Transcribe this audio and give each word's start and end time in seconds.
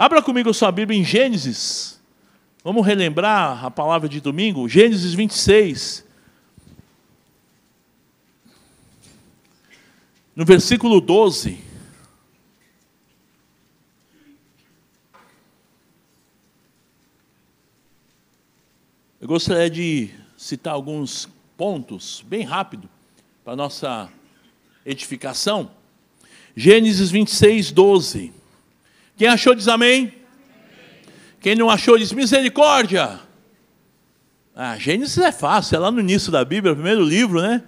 Abra 0.00 0.22
comigo 0.22 0.48
a 0.48 0.54
sua 0.54 0.72
Bíblia 0.72 0.98
em 0.98 1.04
Gênesis. 1.04 2.00
Vamos 2.64 2.86
relembrar 2.86 3.62
a 3.62 3.70
palavra 3.70 4.08
de 4.08 4.18
domingo? 4.18 4.66
Gênesis 4.66 5.12
26. 5.12 6.06
No 10.34 10.46
versículo 10.46 11.02
12. 11.02 11.58
Eu 19.20 19.28
gostaria 19.28 19.68
de 19.68 20.08
citar 20.34 20.72
alguns 20.72 21.28
pontos, 21.58 22.24
bem 22.26 22.42
rápido, 22.42 22.88
para 23.44 23.54
nossa 23.54 24.10
edificação. 24.86 25.70
Gênesis 26.56 27.10
26, 27.10 27.70
12. 27.70 28.39
Quem 29.20 29.28
achou 29.28 29.54
diz 29.54 29.68
amém? 29.68 30.14
Quem 31.40 31.54
não 31.54 31.68
achou 31.68 31.98
diz 31.98 32.10
misericórdia. 32.10 33.20
Ah, 34.56 34.78
Gênesis 34.78 35.18
é 35.18 35.30
fácil, 35.30 35.76
é 35.76 35.78
lá 35.78 35.90
no 35.90 36.00
início 36.00 36.32
da 36.32 36.42
Bíblia, 36.42 36.72
o 36.72 36.74
primeiro 36.74 37.04
livro, 37.04 37.42
né? 37.42 37.62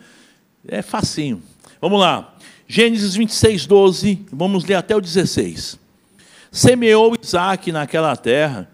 É 0.67 0.81
facinho. 0.81 1.43
Vamos 1.79 2.01
lá. 2.01 2.35
Gênesis 2.67 3.15
26, 3.15 3.67
12, 3.67 4.27
vamos 4.33 4.65
ler 4.65 4.77
até 4.77 4.97
o 4.97 5.01
16. 5.03 5.79
Semeou 6.51 7.15
Isaac 7.23 7.71
naquela 7.71 8.17
terra, 8.17 8.67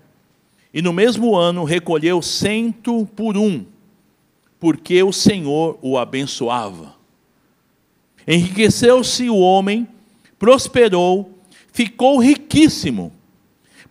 e 0.73 0.80
no 0.80 0.93
mesmo 0.93 1.35
ano 1.35 1.65
recolheu 1.65 2.23
cento 2.23 3.09
por 3.16 3.37
um, 3.37 3.66
porque 4.60 5.02
o 5.02 5.13
Senhor 5.13 5.77
o 5.83 5.99
abençoava. 5.99 6.95
Enriqueceu-se 8.24 9.29
o 9.29 9.38
homem, 9.38 9.88
prosperou, 10.38 11.38
ficou 11.78 12.18
riquíssimo, 12.18 13.12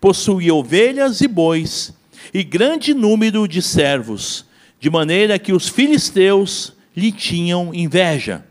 possuía 0.01 0.53
ovelhas 0.53 1.21
e 1.21 1.27
bois, 1.27 1.93
e 2.33 2.43
grande 2.43 2.93
número 2.93 3.47
de 3.47 3.61
servos, 3.61 4.45
de 4.77 4.89
maneira 4.89 5.39
que 5.39 5.53
os 5.53 5.69
filisteus 5.69 6.73
lhe 6.93 7.13
tinham 7.13 7.73
inveja. 7.73 8.45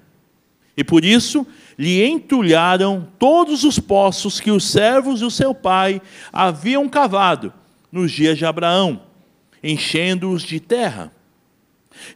E 0.75 0.83
por 0.83 1.05
isso 1.05 1.47
lhe 1.79 2.03
entulharam 2.03 3.07
todos 3.19 3.63
os 3.63 3.79
poços 3.79 4.41
que 4.41 4.51
os 4.51 4.65
servos 4.65 5.21
do 5.21 5.31
seu 5.31 5.55
pai 5.55 6.01
haviam 6.33 6.89
cavado 6.89 7.53
nos 7.93 8.13
dias 8.13 8.39
de 8.39 8.47
Abraão, 8.47 9.03
enchendo-os 9.63 10.45
de 10.45 10.61
terra. 10.61 11.13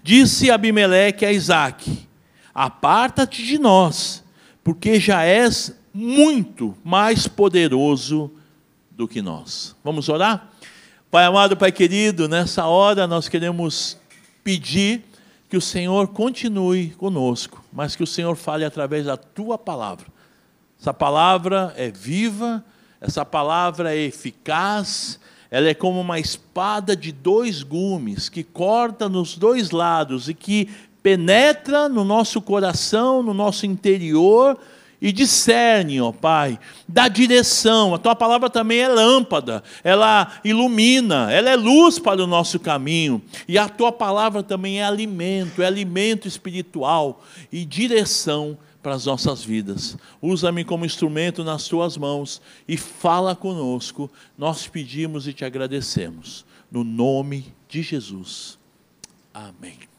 Disse 0.03 0.51
Abimeleque 0.51 1.27
a 1.27 1.33
Isaque: 1.33 2.09
Aparta-te 2.55 3.45
de 3.45 3.59
nós, 3.59 4.25
porque 4.65 4.99
já 4.99 5.23
és 5.23 5.79
muito 5.93 6.77
mais 6.85 7.27
poderoso 7.27 8.31
do 8.91 9.09
que 9.09 9.21
nós. 9.21 9.75
Vamos 9.83 10.09
orar? 10.09 10.51
Pai 11.11 11.25
amado, 11.25 11.57
Pai 11.57 11.73
querido, 11.73 12.29
nessa 12.29 12.67
hora 12.67 13.07
nós 13.07 13.29
queremos 13.29 13.97
pedir 14.45 15.03
que 15.49 15.57
o 15.57 15.61
Senhor 15.61 16.09
continue 16.09 16.91
conosco, 16.91 17.65
mas 17.73 17.97
que 17.97 18.03
o 18.05 18.07
Senhor 18.07 18.37
fale 18.37 18.65
através 18.65 19.07
da 19.07 19.17
tua 19.17 19.59
palavra. 19.59 20.07
Essa 20.81 20.95
palavra 20.95 21.75
é 21.77 21.91
viva, 21.91 22.65
essa 23.01 23.25
palavra 23.25 23.95
é 23.95 23.99
eficaz, 23.99 25.19
ela 25.51 25.69
é 25.69 25.75
como 25.75 26.01
uma 26.01 26.21
espada 26.21 26.95
de 26.95 27.11
dois 27.11 27.65
gumes 27.65 28.29
que 28.29 28.45
corta 28.45 29.09
nos 29.09 29.37
dois 29.37 29.73
lados 29.73 30.29
e 30.29 30.35
que 30.35 30.69
penetra 31.03 31.89
no 31.89 32.05
nosso 32.05 32.41
coração, 32.41 33.23
no 33.23 33.35
nosso 33.35 33.67
interior 33.67 34.57
e 35.01 35.13
discerne, 35.13 36.01
ó 36.01 36.13
Pai, 36.13 36.59
dá 36.87 37.09
direção. 37.09 37.95
A 37.95 37.99
tua 37.99 38.15
palavra 38.15 38.51
também 38.51 38.81
é 38.81 38.89
lâmpada, 38.89 39.63
ela 39.83 40.41
ilumina, 40.45 41.33
ela 41.33 41.51
é 41.51 41.57
luz 41.57 41.99
para 41.99 42.23
o 42.23 42.27
nosso 42.27 42.61
caminho. 42.61 43.23
E 43.49 43.57
a 43.57 43.69
tua 43.69 43.91
palavra 43.91 44.43
também 44.43 44.81
é 44.81 44.85
alimento, 44.85 45.63
é 45.63 45.67
alimento 45.67 46.29
espiritual 46.29 47.23
e 47.51 47.65
direção 47.65 48.59
para 48.83 48.95
as 48.95 49.07
nossas 49.07 49.43
vidas. 49.43 49.97
Usa-me 50.21 50.65
como 50.65 50.87
instrumento 50.87 51.45
nas 51.45 51.69
tuas 51.69 51.97
mãos 51.97 52.41
e 52.67 52.77
fala 52.77 53.35
conosco. 53.37 54.11
Nós 54.37 54.67
pedimos 54.67 55.27
e 55.27 55.33
te 55.33 55.45
agradecemos. 55.45 56.45
No 56.71 56.85
nome 56.85 57.53
de 57.69 57.83
Jesus. 57.83 58.59
Amém. 59.35 59.90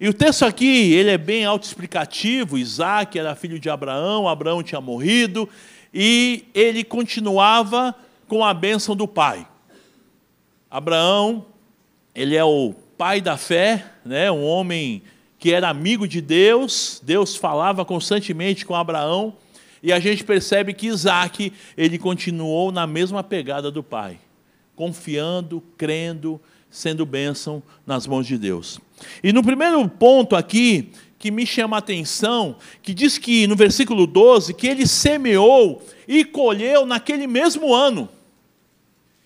E 0.00 0.08
o 0.08 0.14
texto 0.14 0.44
aqui, 0.44 0.92
ele 0.92 1.10
é 1.10 1.18
bem 1.18 1.44
autoexplicativo. 1.44 2.56
Isaac 2.56 3.18
era 3.18 3.34
filho 3.34 3.58
de 3.58 3.68
Abraão, 3.68 4.28
Abraão 4.28 4.62
tinha 4.62 4.80
morrido, 4.80 5.48
e 5.92 6.44
ele 6.54 6.84
continuava 6.84 7.92
com 8.28 8.44
a 8.44 8.54
bênção 8.54 8.94
do 8.94 9.08
pai. 9.08 9.44
Abraão, 10.70 11.46
ele 12.14 12.36
é 12.36 12.44
o 12.44 12.74
pai 12.96 13.20
da 13.20 13.36
fé, 13.36 13.86
né? 14.04 14.30
um 14.30 14.44
homem 14.44 15.02
que 15.36 15.52
era 15.52 15.68
amigo 15.68 16.06
de 16.06 16.20
Deus, 16.20 17.00
Deus 17.02 17.34
falava 17.34 17.84
constantemente 17.84 18.64
com 18.64 18.74
Abraão, 18.76 19.34
e 19.82 19.92
a 19.92 19.98
gente 19.98 20.22
percebe 20.22 20.74
que 20.74 20.88
Isaac, 20.88 21.52
ele 21.76 21.98
continuou 21.98 22.70
na 22.70 22.86
mesma 22.86 23.24
pegada 23.24 23.70
do 23.70 23.82
pai, 23.82 24.18
confiando, 24.76 25.62
crendo, 25.76 26.40
sendo 26.70 27.06
bênção 27.06 27.62
nas 27.86 28.06
mãos 28.06 28.26
de 28.26 28.36
Deus. 28.36 28.80
E 29.22 29.32
no 29.32 29.42
primeiro 29.42 29.86
ponto 29.88 30.36
aqui, 30.36 30.90
que 31.18 31.30
me 31.30 31.44
chama 31.44 31.76
a 31.76 31.80
atenção, 31.80 32.56
que 32.82 32.94
diz 32.94 33.18
que 33.18 33.46
no 33.46 33.56
versículo 33.56 34.06
12, 34.06 34.54
que 34.54 34.66
ele 34.66 34.86
semeou 34.86 35.82
e 36.06 36.24
colheu 36.24 36.86
naquele 36.86 37.26
mesmo 37.26 37.74
ano. 37.74 38.08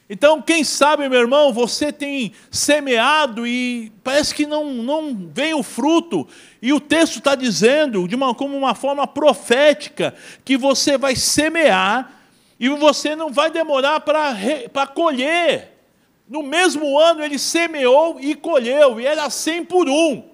Então, 0.09 0.43
quem 0.43 0.63
sabe, 0.63 1.09
meu 1.09 1.21
irmão, 1.21 1.53
você 1.53 1.91
tem 1.91 2.33
semeado 2.51 3.47
e 3.47 3.91
parece 4.05 4.35
que 4.35 4.47
não, 4.47 4.73
não 4.75 5.31
vem 5.33 5.55
o 5.55 5.63
fruto, 5.63 6.29
e 6.61 6.71
o 6.73 6.81
texto 6.81 7.17
está 7.17 7.35
dizendo, 7.35 8.07
de 8.07 8.15
uma, 8.15 8.35
como 8.35 8.57
uma 8.57 8.75
forma 8.75 9.07
profética, 9.07 10.15
que 10.45 10.57
você 10.57 10.99
vai 10.99 11.17
semear 11.17 12.21
e 12.61 12.69
você 12.69 13.17
não 13.17 13.33
vai 13.33 13.51
demorar 13.51 14.01
para 14.01 14.87
colher. 14.95 15.72
No 16.28 16.43
mesmo 16.43 16.99
ano 16.99 17.22
ele 17.22 17.38
semeou 17.38 18.21
e 18.21 18.34
colheu, 18.34 19.00
e 19.00 19.06
era 19.06 19.28
cem 19.31 19.65
por 19.65 19.88
um. 19.88 20.31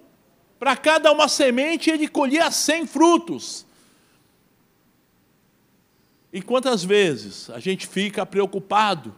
Para 0.58 0.76
cada 0.76 1.10
uma 1.12 1.28
semente 1.28 1.90
ele 1.90 2.08
colhia 2.08 2.50
cem 2.50 2.86
frutos. 2.86 3.66
E 6.32 6.42
quantas 6.42 6.84
vezes 6.84 7.48
a 7.50 7.58
gente 7.58 7.86
fica 7.86 8.26
preocupado 8.26 9.14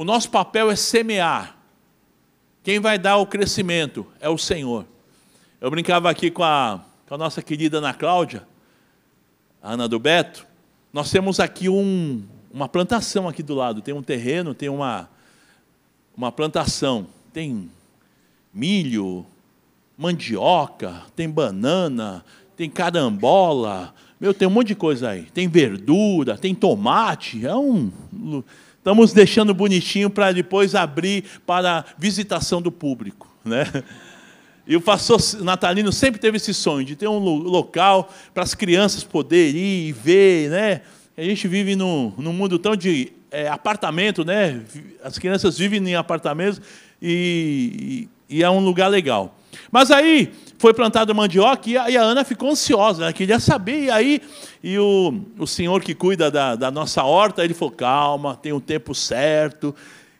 o 0.00 0.04
nosso 0.04 0.30
papel 0.30 0.70
é 0.70 0.76
semear. 0.76 1.54
Quem 2.62 2.80
vai 2.80 2.98
dar 2.98 3.18
o 3.18 3.26
crescimento 3.26 4.06
é 4.18 4.30
o 4.30 4.38
Senhor. 4.38 4.86
Eu 5.60 5.70
brincava 5.70 6.08
aqui 6.08 6.30
com 6.30 6.42
a, 6.42 6.80
com 7.06 7.16
a 7.16 7.18
nossa 7.18 7.42
querida 7.42 7.76
Ana 7.76 7.92
Cláudia, 7.92 8.48
a 9.62 9.74
Ana 9.74 9.86
do 9.86 9.98
Beto. 9.98 10.46
Nós 10.90 11.10
temos 11.10 11.38
aqui 11.38 11.68
um, 11.68 12.26
uma 12.50 12.66
plantação 12.66 13.28
aqui 13.28 13.42
do 13.42 13.54
lado. 13.54 13.82
Tem 13.82 13.92
um 13.92 14.02
terreno, 14.02 14.54
tem 14.54 14.70
uma, 14.70 15.06
uma 16.20 16.30
plantação. 16.30 17.06
Tem 17.32 17.70
milho, 18.52 19.24
mandioca, 19.96 21.02
tem 21.16 21.28
banana, 21.30 22.22
tem 22.54 22.68
carambola. 22.68 23.94
Meu, 24.20 24.34
tem 24.34 24.46
um 24.46 24.50
monte 24.50 24.68
de 24.68 24.74
coisa 24.74 25.10
aí. 25.10 25.22
Tem 25.32 25.48
verdura, 25.48 26.36
tem 26.36 26.54
tomate. 26.54 27.46
É 27.46 27.56
um 27.56 27.90
Estamos 28.76 29.12
deixando 29.12 29.52
bonitinho 29.52 30.08
para 30.08 30.32
depois 30.32 30.74
abrir 30.74 31.24
para 31.46 31.84
visitação 31.98 32.62
do 32.62 32.72
público. 32.72 33.28
Né? 33.44 33.64
E 34.66 34.76
o 34.76 34.80
pastor 34.80 35.20
Natalino 35.42 35.92
sempre 35.92 36.20
teve 36.20 36.36
esse 36.36 36.54
sonho 36.54 36.84
de 36.84 36.96
ter 36.96 37.08
um 37.08 37.18
local 37.18 38.10
para 38.32 38.42
as 38.42 38.54
crianças 38.54 39.04
poderem 39.04 39.60
ir 39.60 39.88
e 39.88 39.92
ver. 39.92 40.50
Né? 40.50 40.80
A 41.16 41.22
gente 41.22 41.46
vive 41.46 41.76
num, 41.76 42.12
num 42.16 42.32
mundo 42.32 42.58
tão 42.58 42.74
de 42.74 43.12
é, 43.30 43.48
apartamento, 43.48 44.24
né? 44.24 44.62
as 45.02 45.18
crianças 45.18 45.56
vivem 45.56 45.86
em 45.88 45.94
apartamentos 45.94 46.60
e, 47.00 48.08
e, 48.28 48.38
e 48.38 48.42
é 48.42 48.50
um 48.50 48.60
lugar 48.60 48.88
legal. 48.88 49.36
Mas 49.70 49.90
aí 49.90 50.32
foi 50.58 50.74
plantada 50.74 51.14
mandioca 51.14 51.68
e 51.68 51.76
a, 51.76 51.90
e 51.90 51.96
a 51.96 52.02
Ana 52.02 52.24
ficou 52.24 52.50
ansiosa, 52.50 53.04
ela 53.04 53.12
queria 53.12 53.40
saber. 53.40 53.84
E 53.84 53.90
aí 53.90 54.22
e 54.62 54.78
o, 54.78 55.22
o 55.38 55.46
senhor 55.46 55.82
que 55.82 55.94
cuida 55.94 56.30
da, 56.30 56.54
da 56.54 56.70
nossa 56.70 57.02
horta, 57.02 57.44
ele 57.44 57.54
falou: 57.54 57.72
calma, 57.72 58.36
tem 58.36 58.52
um 58.52 58.60
tempo 58.60 58.94
certo 58.94 59.74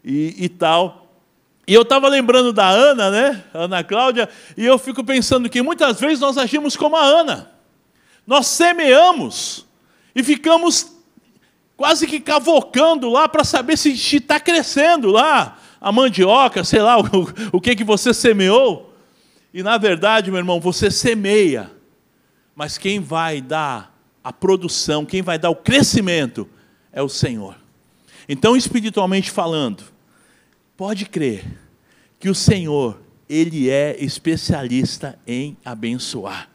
e, 0.05 0.35
e 0.45 0.49
tal. 0.49 1.09
E 1.67 1.75
eu 1.75 1.83
estava 1.83 2.09
lembrando 2.09 2.53
da 2.53 2.69
Ana, 2.69 3.11
né? 3.11 3.45
Ana 3.53 3.85
Cláudia, 3.85 4.29
e 4.57 4.65
eu 4.65 4.79
fico 4.79 5.05
pensando 5.05 5.49
que 5.49 5.62
muitas 5.62 6.01
vezes 6.01 6.19
nós 6.19 6.37
agimos 6.37 6.77
como 6.77 6.97
a 6.97 7.05
Ana. 7.05 7.51
Nós 8.27 8.47
semeamos 8.47 9.67
e 10.15 10.23
ficamos 10.23 11.00
quase 11.81 12.06
que 12.06 12.21
cavocando 12.21 13.09
lá 13.09 13.27
para 13.27 13.43
saber 13.43 13.75
se 13.79 13.88
está 13.94 14.38
crescendo 14.38 15.11
lá 15.11 15.59
a 15.81 15.91
mandioca, 15.91 16.62
sei 16.62 16.82
lá 16.82 17.00
o, 17.00 17.56
o 17.56 17.59
que, 17.59 17.75
que 17.75 17.82
você 17.82 18.12
semeou. 18.12 18.94
E 19.55 19.62
na 19.62 19.79
verdade, 19.79 20.31
meu 20.31 20.37
irmão, 20.37 20.61
você 20.61 20.91
semeia, 20.91 21.71
mas 22.55 22.77
quem 22.77 23.00
vai 23.00 23.41
dar 23.41 23.99
a 24.23 24.31
produção, 24.31 25.06
quem 25.06 25.23
vai 25.23 25.38
dar 25.38 25.49
o 25.49 25.56
crescimento 25.56 26.47
é 26.93 27.03
o 27.03 27.09
Senhor. 27.09 27.56
Então, 28.29 28.55
espiritualmente 28.55 29.31
falando, 29.31 29.83
pode 30.76 31.06
crer 31.06 31.47
que 32.19 32.29
o 32.29 32.35
Senhor, 32.35 33.00
Ele 33.26 33.71
é 33.71 33.97
especialista 33.99 35.19
em 35.26 35.56
abençoar. 35.65 36.50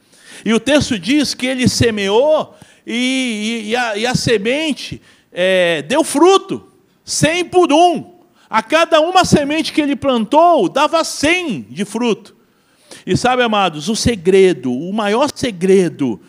E 0.46 0.54
o 0.54 0.60
texto 0.60 1.00
diz 1.00 1.34
que 1.34 1.48
ele 1.48 1.68
semeou 1.68 2.56
e, 2.86 3.64
e, 3.66 3.70
e, 3.70 3.76
a, 3.76 3.98
e 3.98 4.06
a, 4.06 4.16
semente 4.16 5.02
é, 5.36 5.82
deu 5.82 6.02
fruto, 6.04 6.66
cem 7.04 7.44
por 7.44 7.74
um. 7.74 8.16
A 8.50 8.64
cada 8.64 9.02
uma 9.02 9.26
semente 9.26 9.74
que 9.74 9.82
ele 9.82 9.96
plantou, 9.96 10.70
dava 10.70 11.04
cem 11.04 11.64
de 11.70 11.84
fruto. 11.84 12.34
E 13.06 13.18
sabe, 13.18 13.44
amados, 13.44 13.90
o 13.90 13.96
segredo, 13.96 14.72
o 14.72 14.94
maior 14.94 15.30
segredo, 15.36 16.22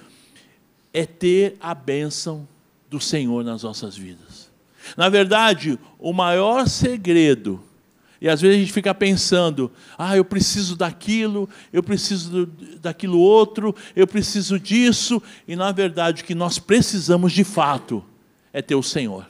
é 0.92 1.06
ter 1.06 1.56
a 1.60 1.72
bênção 1.72 2.48
do 2.90 3.00
Senhor 3.00 3.44
nas 3.44 3.62
nossas 3.62 3.96
vidas. 3.96 4.50
Na 4.96 5.08
verdade, 5.08 5.78
o 5.98 6.12
maior 6.12 6.68
segredo 6.68 7.62
e 8.20 8.28
às 8.28 8.40
vezes 8.40 8.56
a 8.56 8.60
gente 8.60 8.72
fica 8.72 8.94
pensando: 8.94 9.70
ah, 9.98 10.16
eu 10.16 10.24
preciso 10.24 10.74
daquilo, 10.74 11.48
eu 11.72 11.82
preciso 11.82 12.46
daquilo 12.80 13.18
outro, 13.18 13.74
eu 13.94 14.06
preciso 14.06 14.58
disso. 14.58 15.22
E 15.46 15.54
na 15.54 15.70
verdade, 15.70 16.22
o 16.22 16.24
que 16.24 16.34
nós 16.34 16.58
precisamos 16.58 17.32
de 17.32 17.44
fato 17.44 18.02
é 18.56 18.62
ter 18.62 18.74
o 18.74 18.82
Senhor. 18.82 19.28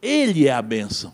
Ele 0.00 0.48
é 0.48 0.52
a 0.52 0.62
bênção. 0.62 1.12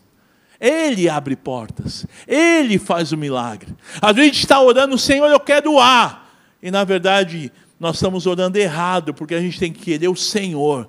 Ele 0.60 1.08
abre 1.08 1.34
portas. 1.34 2.06
Ele 2.25 2.78
faz 2.78 3.10
o 3.10 3.16
milagre. 3.16 3.75
Às 4.00 4.14
vezes 4.14 4.31
a 4.31 4.32
gente 4.32 4.43
está 4.44 4.60
orando, 4.60 4.96
Senhor, 4.96 5.28
eu 5.28 5.40
quero 5.40 5.81
A. 5.81 6.25
E 6.62 6.70
na 6.70 6.84
verdade, 6.84 7.50
nós 7.81 7.96
estamos 7.96 8.26
orando 8.26 8.56
errado, 8.56 9.12
porque 9.12 9.34
a 9.34 9.40
gente 9.40 9.58
tem 9.58 9.72
que 9.72 9.81
querer 9.81 10.06
o 10.06 10.14
Senhor. 10.14 10.88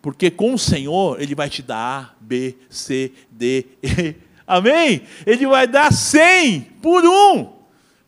Porque 0.00 0.30
com 0.30 0.54
o 0.54 0.58
Senhor, 0.58 1.20
Ele 1.20 1.34
vai 1.34 1.50
te 1.50 1.60
dar 1.60 1.76
A, 1.76 2.14
B, 2.20 2.56
C, 2.70 3.10
D, 3.28 3.66
E. 3.82 4.14
Amém? 4.46 5.02
Ele 5.26 5.44
vai 5.44 5.66
dar 5.66 5.92
cem 5.92 6.68
por 6.80 7.04
um, 7.04 7.50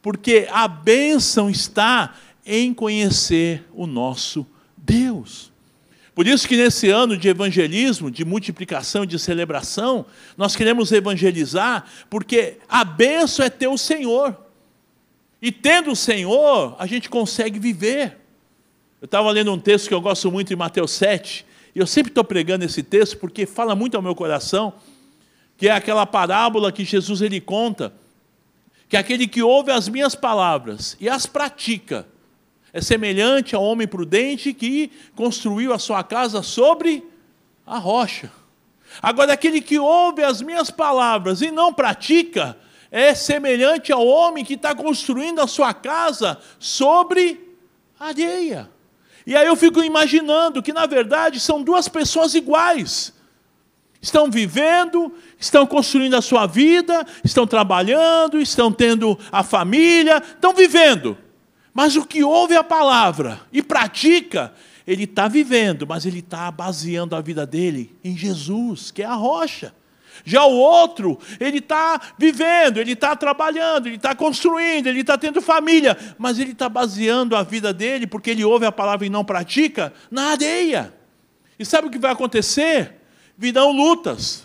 porque 0.01 0.47
a 0.53 0.69
bênção 0.69 1.51
está 1.51 2.15
em 2.47 2.73
conhecer 2.73 3.65
o 3.75 3.89
nosso 3.89 4.47
Deus. 4.77 5.51
Por 6.19 6.27
isso 6.27 6.49
que 6.49 6.57
nesse 6.57 6.91
ano 6.91 7.17
de 7.17 7.29
evangelismo, 7.29 8.11
de 8.11 8.25
multiplicação, 8.25 9.07
de 9.07 9.17
celebração, 9.21 10.05
nós 10.37 10.57
queremos 10.57 10.91
evangelizar, 10.91 11.85
porque 12.11 12.57
a 12.69 12.83
bênção 12.83 13.47
é 13.47 13.49
ter 13.49 13.69
o 13.69 13.79
Senhor. 13.79 14.37
E 15.41 15.53
tendo 15.53 15.93
o 15.93 15.95
Senhor, 15.95 16.75
a 16.77 16.87
gente 16.89 17.09
consegue 17.09 17.61
viver. 17.61 18.19
Eu 19.01 19.05
estava 19.05 19.31
lendo 19.31 19.53
um 19.53 19.61
texto 19.61 19.87
que 19.87 19.95
eu 19.95 20.01
gosto 20.01 20.29
muito 20.29 20.53
em 20.53 20.57
Mateus 20.57 20.91
7, 20.91 21.47
e 21.73 21.79
eu 21.79 21.87
sempre 21.87 22.11
estou 22.11 22.25
pregando 22.25 22.65
esse 22.65 22.83
texto 22.83 23.17
porque 23.19 23.47
fala 23.47 23.77
muito 23.77 23.95
ao 23.97 24.03
meu 24.03 24.17
coração 24.17 24.73
que 25.57 25.69
é 25.69 25.71
aquela 25.71 26.05
parábola 26.05 26.73
que 26.73 26.85
Jesus 26.85 27.23
ele 27.23 27.41
conta, 27.41 27.93
que 28.89 28.97
aquele 28.97 29.29
que 29.29 29.41
ouve 29.41 29.71
as 29.71 29.89
minhas 29.89 30.17
palavras 30.17 30.97
e 30.99 31.09
as 31.09 31.27
pratica, 31.27 32.09
é 32.73 32.81
semelhante 32.81 33.55
ao 33.55 33.63
homem 33.63 33.87
prudente 33.87 34.53
que 34.53 34.91
construiu 35.15 35.73
a 35.73 35.79
sua 35.79 36.03
casa 36.03 36.43
sobre 36.43 37.05
a 37.67 37.79
rocha. 37.79 38.31
Agora, 39.03 39.33
aquele 39.33 39.61
que 39.61 39.79
ouve 39.79 40.23
as 40.23 40.41
minhas 40.43 40.71
palavras 40.71 41.43
e 41.43 41.51
não 41.51 41.73
pratica, 41.73 42.57
é 42.91 43.15
semelhante 43.15 43.93
ao 43.93 44.07
homem 44.07 44.45
que 44.45 44.55
está 44.55 44.75
construindo 44.75 45.41
a 45.41 45.47
sua 45.47 45.75
casa 45.75 46.41
sobre 46.59 47.57
areia. 47.99 48.71
E 49.27 49.37
aí 49.37 49.47
eu 49.47 49.57
fico 49.57 49.83
imaginando 49.83 50.63
que, 50.63 50.73
na 50.73 50.87
verdade, 50.87 51.39
são 51.39 51.63
duas 51.63 51.87
pessoas 51.89 52.35
iguais 52.35 53.13
Estão 54.01 54.31
vivendo, 54.31 55.13
estão 55.39 55.67
construindo 55.67 56.15
a 56.15 56.23
sua 56.23 56.47
vida, 56.47 57.05
estão 57.25 57.47
trabalhando, 57.47 58.41
estão 58.41 58.73
tendo 58.73 59.19
a 59.33 59.43
família, 59.43 60.19
estão 60.19 60.53
vivendo. 60.53 61.19
Mas 61.79 61.95
o 61.95 62.05
que 62.05 62.25
ouve 62.25 62.57
a 62.57 62.65
palavra 62.65 63.41
e 63.53 63.63
pratica, 63.63 64.53
ele 64.85 65.05
está 65.05 65.29
vivendo, 65.29 65.87
mas 65.87 66.05
ele 66.05 66.19
está 66.19 66.51
baseando 66.51 67.15
a 67.15 67.21
vida 67.21 67.47
dele 67.47 67.97
em 68.03 68.17
Jesus, 68.17 68.91
que 68.91 69.01
é 69.01 69.07
a 69.07 69.15
rocha. 69.15 69.73
Já 70.25 70.45
o 70.45 70.57
outro, 70.57 71.21
ele 71.39 71.59
está 71.59 72.01
vivendo, 72.19 72.79
ele 72.79 72.95
está 72.95 73.15
trabalhando, 73.15 73.87
ele 73.87 73.95
está 73.95 74.13
construindo, 74.13 74.89
ele 74.89 75.03
está 75.03 75.17
tendo 75.17 75.41
família, 75.41 75.97
mas 76.19 76.41
ele 76.41 76.51
está 76.51 76.69
baseando 76.69 77.37
a 77.37 77.45
vida 77.45 77.73
dele, 77.73 78.09
porque 78.09 78.31
ele 78.31 78.45
ouve 78.45 78.67
a 78.67 78.73
palavra 78.73 79.07
e 79.07 79.09
não 79.09 79.25
pratica, 79.25 79.95
na 80.11 80.31
areia. 80.33 80.93
E 81.57 81.65
sabe 81.65 81.87
o 81.87 81.91
que 81.93 81.99
vai 82.01 82.11
acontecer? 82.11 82.97
virão 83.37 83.71
lutas, 83.71 84.45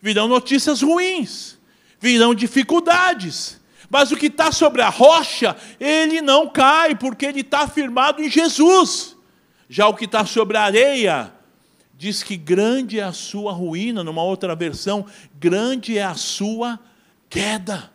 virão 0.00 0.28
notícias 0.28 0.82
ruins, 0.82 1.58
virão 1.98 2.32
dificuldades. 2.32 3.59
Mas 3.90 4.12
o 4.12 4.16
que 4.16 4.26
está 4.26 4.52
sobre 4.52 4.80
a 4.82 4.88
rocha, 4.88 5.56
ele 5.80 6.22
não 6.22 6.48
cai, 6.48 6.94
porque 6.94 7.26
ele 7.26 7.40
está 7.40 7.66
firmado 7.66 8.22
em 8.22 8.30
Jesus. 8.30 9.16
Já 9.68 9.88
o 9.88 9.94
que 9.94 10.04
está 10.04 10.24
sobre 10.24 10.56
a 10.56 10.62
areia, 10.62 11.32
diz 11.98 12.22
que 12.22 12.36
grande 12.36 13.00
é 13.00 13.02
a 13.02 13.12
sua 13.12 13.52
ruína, 13.52 14.04
numa 14.04 14.22
outra 14.22 14.54
versão, 14.54 15.04
grande 15.38 15.98
é 15.98 16.04
a 16.04 16.14
sua 16.14 16.78
queda. 17.28 17.90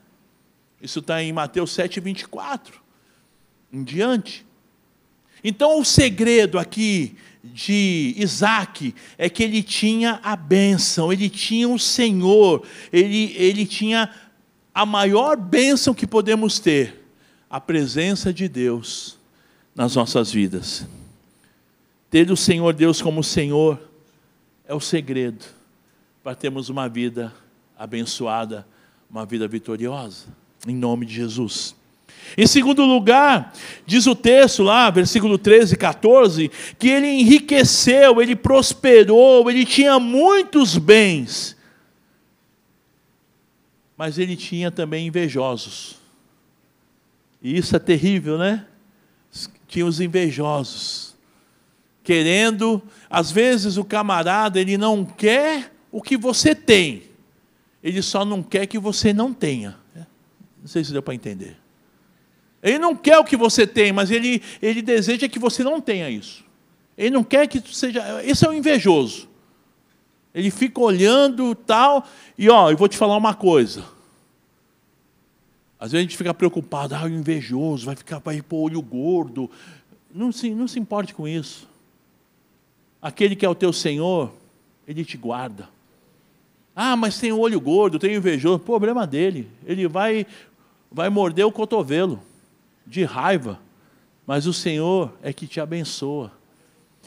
Isso 0.82 1.00
está 1.00 1.24
em 1.24 1.32
Mateus 1.32 1.72
7, 1.72 2.02
24. 2.02 2.82
Em 3.72 3.82
diante. 3.82 4.46
Então, 5.42 5.80
o 5.80 5.86
segredo 5.86 6.60
aqui 6.60 7.16
de 7.44 8.14
Isaac 8.18 8.94
é 9.18 9.30
que 9.30 9.44
ele 9.44 9.64
tinha 9.64 10.20
a 10.24 10.36
bênção, 10.36 11.14
ele 11.14 11.30
tinha 11.30 11.70
o 11.70 11.80
Senhor, 11.80 12.66
ele, 12.92 13.34
ele 13.38 13.66
tinha 13.66 14.10
a 14.76 14.86
maior 14.86 15.38
bênção 15.38 15.94
que 15.94 16.06
podemos 16.06 16.60
ter, 16.60 17.02
a 17.50 17.62
presença 17.62 18.34
de 18.34 18.50
Deus 18.50 19.18
nas 19.74 19.96
nossas 19.96 20.30
vidas. 20.30 20.86
Ter 22.12 22.30
o 22.30 22.36
Senhor 22.36 22.74
Deus 22.74 23.02
como 23.02 23.24
Senhor 23.24 23.80
é 24.68 24.74
o 24.74 24.82
segredo 24.82 25.46
para 26.22 26.36
termos 26.36 26.68
uma 26.68 26.90
vida 26.90 27.34
abençoada, 27.78 28.68
uma 29.10 29.26
vida 29.26 29.48
vitoriosa, 29.48 30.26
em 30.68 30.76
nome 30.76 31.06
de 31.06 31.14
Jesus. 31.14 31.74
Em 32.38 32.46
segundo 32.46 32.84
lugar, 32.84 33.54
diz 33.86 34.08
o 34.08 34.16
texto 34.16 34.62
lá, 34.62 34.90
versículo 34.90 35.38
13 35.38 35.76
e 35.76 35.78
14, 35.78 36.52
que 36.78 36.90
ele 36.90 37.08
enriqueceu, 37.08 38.22
ele 38.22 38.36
prosperou, 38.36 39.50
ele 39.50 39.64
tinha 39.64 40.00
muitos 40.00 40.78
bens. 40.78 41.55
Mas 43.98 44.18
ele 44.18 44.36
tinha 44.36 44.70
também 44.70 45.08
invejosos. 45.08 45.98
E 47.42 47.58
isso 47.58 47.76
é 47.76 47.80
terrível, 47.80 48.38
né? 48.38 48.66
Tinha 49.68 49.86
os 49.86 50.00
invejosos. 50.00 51.16
Querendo, 52.04 52.82
às 53.10 53.32
vezes 53.32 53.78
o 53.78 53.86
camarada, 53.86 54.60
ele 54.60 54.78
não 54.78 55.06
quer 55.06 55.72
o 55.92 56.02
que 56.02 56.18
você 56.18 56.54
tem. 56.54 57.04
Ele 57.84 58.02
só 58.02 58.26
não 58.26 58.44
quer 58.44 58.66
que 58.66 58.78
você 58.80 59.14
não 59.14 59.34
tenha. 59.34 59.78
Não 60.60 60.68
sei 60.68 60.84
se 60.84 60.92
deu 60.92 61.04
para 61.04 61.14
entender. 61.14 61.58
Ele 62.62 62.80
não 62.80 62.96
quer 62.96 63.20
o 63.20 63.24
que 63.24 63.38
você 63.38 63.68
tem, 63.68 63.94
mas 63.94 64.10
ele, 64.10 64.42
ele 64.60 64.82
deseja 64.82 65.30
que 65.30 65.38
você 65.38 65.64
não 65.64 65.80
tenha 65.80 66.10
isso. 66.10 66.44
Ele 66.98 67.12
não 67.12 67.24
quer 67.24 67.48
que 67.48 67.62
seja. 67.72 68.24
Esse 68.24 68.46
é 68.46 68.50
o 68.50 68.54
invejoso. 68.54 69.30
Ele 70.36 70.52
fica 70.52 70.82
olhando 70.82 71.56
tal, 71.56 72.06
e 72.38 72.50
ó, 72.50 72.70
eu 72.70 72.76
vou 72.76 72.90
te 72.90 72.98
falar 72.98 73.16
uma 73.16 73.34
coisa. 73.34 73.86
Às 75.80 75.94
vezes 75.94 76.06
a 76.06 76.10
gente 76.10 76.18
fica 76.18 76.34
preocupado, 76.34 76.94
ah, 76.94 77.06
o 77.06 77.10
invejoso 77.10 77.86
vai 77.86 77.96
ficar 77.96 78.20
vai 78.20 78.42
pôr 78.42 78.66
olho 78.66 78.82
gordo. 78.82 79.50
Não 80.14 80.34
se, 80.34 80.50
não 80.50 80.68
se 80.68 80.78
importe 80.78 81.14
com 81.14 81.26
isso. 81.26 81.70
Aquele 83.02 83.34
que 83.34 83.46
é 83.46 83.50
o 83.50 83.56
teu 83.56 83.72
Senhor, 83.72 84.30
ele 84.86 85.06
te 85.06 85.16
guarda. 85.16 85.70
Ah, 86.76 86.98
mas 86.98 87.18
tem 87.18 87.32
olho 87.32 87.62
gordo, 87.62 87.98
tem 87.98 88.16
invejoso. 88.16 88.60
Problema 88.60 89.08
dele. 89.08 89.48
Ele 89.66 89.88
vai, 89.88 90.28
vai 90.92 91.10
morder 91.10 91.46
o 91.46 91.52
cotovelo 91.52 92.22
de 92.86 93.06
raiva, 93.06 93.58
mas 94.28 94.46
o 94.46 94.54
Senhor 94.54 95.14
é 95.24 95.32
que 95.32 95.48
te 95.48 95.62
abençoa. 95.62 96.32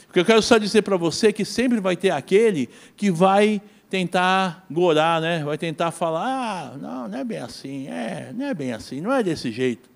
Porque 0.09 0.19
eu 0.19 0.25
quero 0.25 0.41
só 0.41 0.57
dizer 0.57 0.81
para 0.81 0.97
você 0.97 1.31
que 1.31 1.45
sempre 1.45 1.79
vai 1.79 1.95
ter 1.95 2.09
aquele 2.09 2.67
que 2.97 3.11
vai 3.11 3.61
tentar 3.91 4.65
gorar, 4.69 5.21
né? 5.21 5.43
vai 5.43 5.55
tentar 5.55 5.91
falar, 5.91 6.73
ah, 6.73 6.77
não, 6.77 7.07
não 7.07 7.17
é 7.19 7.23
bem 7.23 7.37
assim, 7.37 7.87
é, 7.87 8.33
não 8.33 8.47
é 8.47 8.53
bem 8.55 8.73
assim, 8.73 9.01
não 9.01 9.13
é 9.13 9.21
desse 9.21 9.51
jeito. 9.51 9.87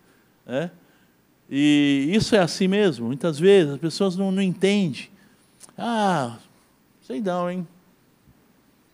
Né? 0.45 0.69
E 1.49 2.11
isso 2.13 2.35
é 2.35 2.39
assim 2.39 2.67
mesmo, 2.67 3.07
muitas 3.07 3.39
vezes 3.39 3.73
as 3.73 3.79
pessoas 3.79 4.15
não, 4.15 4.31
não 4.31 4.41
entendem. 4.41 5.09
Ah, 5.75 6.37
sei 7.01 7.19
não, 7.19 7.49
hein? 7.49 7.67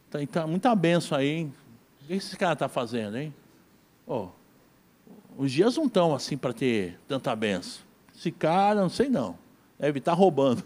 Tá, 0.10 0.20
tá 0.26 0.48
muita 0.48 0.74
benção 0.74 1.18
aí, 1.18 1.28
hein? 1.28 1.54
O 2.02 2.08
que 2.08 2.14
esse 2.14 2.38
cara 2.38 2.54
está 2.54 2.70
fazendo, 2.70 3.18
hein? 3.18 3.34
Oh, 4.08 4.30
os 5.38 5.52
dias 5.52 5.76
não 5.76 5.88
estão 5.88 6.16
assim 6.16 6.38
para 6.38 6.54
ter 6.54 6.98
tanta 7.10 7.36
benção. 7.36 7.82
Esse 8.16 8.32
cara, 8.32 8.80
não 8.80 8.90
sei 8.90 9.10
não. 9.10 9.38
Deve 9.80 10.00
estar 10.00 10.12
tá 10.12 10.18
roubando. 10.18 10.64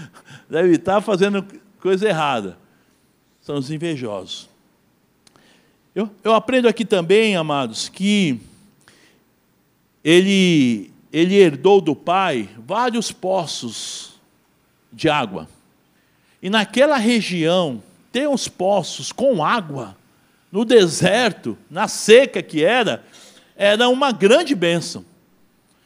Deve 0.48 0.76
estar 0.76 0.94
tá 0.94 1.00
fazendo 1.00 1.46
coisa 1.78 2.08
errada. 2.08 2.56
São 3.40 3.56
os 3.56 3.70
invejosos. 3.70 4.48
Eu, 5.94 6.10
eu 6.24 6.34
aprendo 6.34 6.66
aqui 6.66 6.84
também, 6.84 7.36
amados, 7.36 7.88
que 7.88 8.40
ele, 10.02 10.90
ele 11.12 11.36
herdou 11.36 11.80
do 11.80 11.94
pai 11.94 12.48
vários 12.58 13.12
poços 13.12 14.14
de 14.92 15.08
água. 15.08 15.48
E 16.42 16.48
naquela 16.48 16.96
região, 16.96 17.82
ter 18.10 18.28
os 18.28 18.48
poços 18.48 19.12
com 19.12 19.44
água, 19.44 19.96
no 20.50 20.64
deserto, 20.64 21.58
na 21.68 21.86
seca 21.86 22.42
que 22.42 22.64
era, 22.64 23.04
era 23.56 23.88
uma 23.88 24.10
grande 24.10 24.54
bênção. 24.54 25.04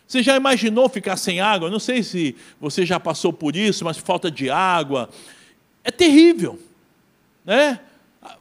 Você 0.08 0.22
já 0.22 0.34
imaginou 0.34 0.88
ficar 0.88 1.18
sem 1.18 1.38
água? 1.38 1.68
Não 1.68 1.78
sei 1.78 2.02
se 2.02 2.34
você 2.58 2.86
já 2.86 2.98
passou 2.98 3.30
por 3.30 3.54
isso, 3.54 3.84
mas 3.84 3.98
falta 3.98 4.30
de 4.30 4.48
água. 4.48 5.10
É 5.84 5.90
terrível. 5.90 6.58
Né? 7.44 7.78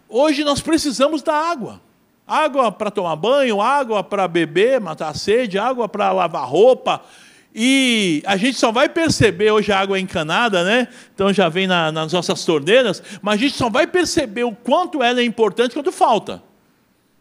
Hoje 0.07 0.45
nós 0.45 0.61
precisamos 0.61 1.21
da 1.21 1.33
água. 1.33 1.81
Água 2.25 2.71
para 2.71 2.89
tomar 2.89 3.17
banho, 3.17 3.59
água 3.59 4.01
para 4.01 4.29
beber, 4.29 4.79
matar 4.79 5.09
a 5.09 5.13
sede, 5.13 5.59
água 5.59 5.89
para 5.89 6.13
lavar 6.13 6.47
roupa. 6.47 7.01
E 7.53 8.23
a 8.25 8.37
gente 8.37 8.57
só 8.57 8.71
vai 8.71 8.87
perceber, 8.87 9.51
hoje 9.51 9.69
a 9.69 9.79
água 9.79 9.97
é 9.97 9.99
encanada, 9.99 10.63
né? 10.63 10.87
Então 11.13 11.33
já 11.33 11.49
vem 11.49 11.67
na, 11.67 11.91
nas 11.91 12.13
nossas 12.13 12.45
torneiras, 12.45 13.03
mas 13.21 13.33
a 13.35 13.37
gente 13.37 13.55
só 13.55 13.69
vai 13.69 13.85
perceber 13.85 14.45
o 14.45 14.53
quanto 14.53 15.03
ela 15.03 15.19
é 15.19 15.23
importante 15.23 15.73
quando 15.73 15.91
falta. 15.91 16.41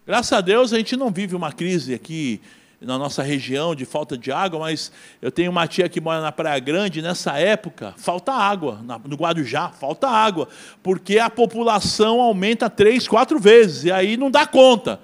Graças 0.07 0.33
a 0.33 0.41
Deus 0.41 0.73
a 0.73 0.77
gente 0.77 0.97
não 0.97 1.11
vive 1.11 1.35
uma 1.35 1.51
crise 1.51 1.93
aqui 1.95 2.41
na 2.81 2.99
nossa 2.99 3.23
região 3.23 3.75
de 3.75 3.85
falta 3.85 4.19
de 4.19 4.31
água, 4.31 4.61
mas 4.61 4.93
eu 5.23 5.31
tenho 5.31 5.51
uma 5.51 5.67
tia 5.67 5.89
que 5.89 6.01
mora 6.01 6.21
na 6.21 6.31
Praia 6.31 6.59
Grande, 6.61 7.01
nessa 7.01 7.39
época 7.39 7.95
falta 7.97 8.33
água, 8.33 8.81
no 9.05 9.17
Guarujá 9.17 9.71
falta 9.71 10.09
água, 10.09 10.49
porque 10.83 11.19
a 11.19 11.31
população 11.31 12.21
aumenta 12.21 12.69
três, 12.69 13.09
quatro 13.09 13.39
vezes, 13.39 13.85
e 13.85 13.93
aí 13.93 14.17
não 14.17 14.31
dá 14.31 14.47
conta. 14.47 15.01